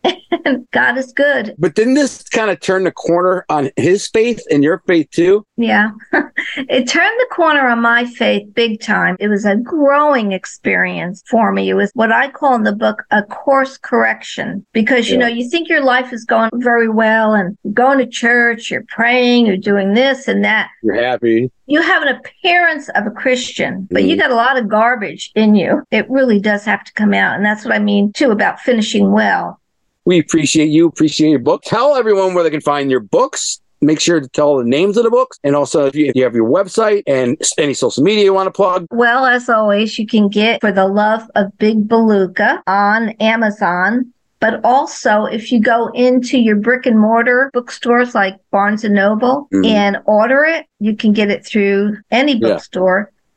[0.72, 1.54] God is good.
[1.58, 5.46] But didn't this kind of turn the corner on his faith and your faith too?
[5.56, 5.90] Yeah.
[6.12, 9.16] it turned the corner on my faith big time.
[9.20, 11.68] It was a growing experience for me.
[11.70, 15.20] It was what I call in the book a course correction because, you Yeah.
[15.28, 19.46] know, you think your life is going very well and going to church, you're praying,
[19.46, 20.68] you're doing this and that.
[20.82, 21.50] You're happy.
[21.66, 24.20] You have an appearance of a Christian, but you Mhm.
[24.20, 25.82] got a lot of garbage in you.
[25.90, 27.36] It really does have to come out.
[27.36, 29.58] And that's what I mean too about finishing well.
[30.06, 31.62] We appreciate you, appreciate your book.
[31.64, 33.60] Tell everyone where they can find your books.
[33.80, 35.38] Make sure to tell the names of the books.
[35.44, 38.46] And also, if you, if you have your website and any social media you want
[38.46, 43.10] to plug, Well, as always, you can get For the Love of Big Balooka on
[43.20, 44.10] Amazon.
[44.40, 49.48] But also, if you go into your brick and mortar bookstores like Barnes and Noble
[49.54, 49.66] Mhm.
[49.66, 52.48] and order it, you can get it through any Yeah.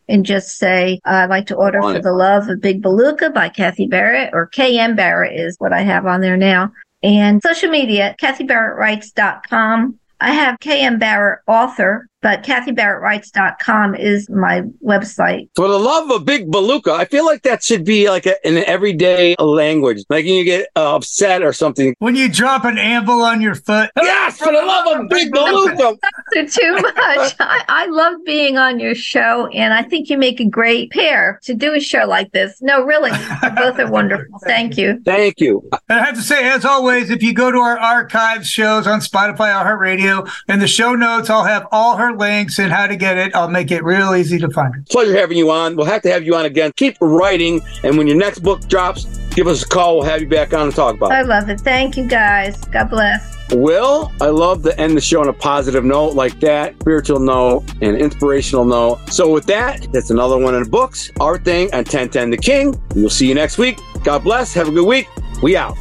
[0.10, 2.04] And just say, uh, I'd like to order For it.
[2.04, 6.06] the Love of Big Balooka by Kathy Barrett, or KM Barrett is what I have
[6.06, 6.72] on there now.
[7.04, 10.00] And social media, kathybarrettwrites.com.
[10.20, 15.50] I have KM Barrett author, but kathybarrettwrites.com is my website.
[15.56, 18.58] for the love of Big Balooka, I feel like that should be like a, an
[18.66, 20.04] everyday language.
[20.10, 21.96] Like when you get uh, upset or something.
[22.00, 23.90] When you drop an anvil on your foot.
[23.96, 25.98] Yes, for the love of Big Balooka.
[26.34, 27.36] They're too much.
[27.40, 31.40] I, I love being on your show, and I think you make a great pair
[31.44, 32.62] to do a show like this.
[32.62, 34.40] No, really, you both are wonderful.
[34.44, 35.02] Thank you.
[35.06, 35.68] Thank you.
[35.90, 39.00] And I have to say, as always, if you go to our archives shows on
[39.00, 42.88] Spotify, or Heart Radio, in the show notes, I'll have all her links and how
[42.88, 43.36] to get it.
[43.36, 44.90] I'll make it real easy to find it.
[44.90, 45.76] Pleasure having you on.
[45.76, 46.72] We'll have to have you on again.
[46.76, 49.98] Keep writing, and when your next book drops, give us a call.
[49.98, 51.16] We'll have you back on and talk about it.
[51.16, 51.62] I love it.
[51.62, 52.64] Thank you, guys.
[52.66, 53.36] God bless.
[53.54, 57.64] Will, I love to end the show on a positive note like that, spiritual note
[57.82, 59.00] and inspirational note.
[59.10, 62.82] So with that, that's another one in the books, our thing on 1010 The King.
[62.94, 63.80] We'll see you next week.
[64.04, 64.54] God bless.
[64.54, 65.08] Have a good week.
[65.42, 65.78] We out.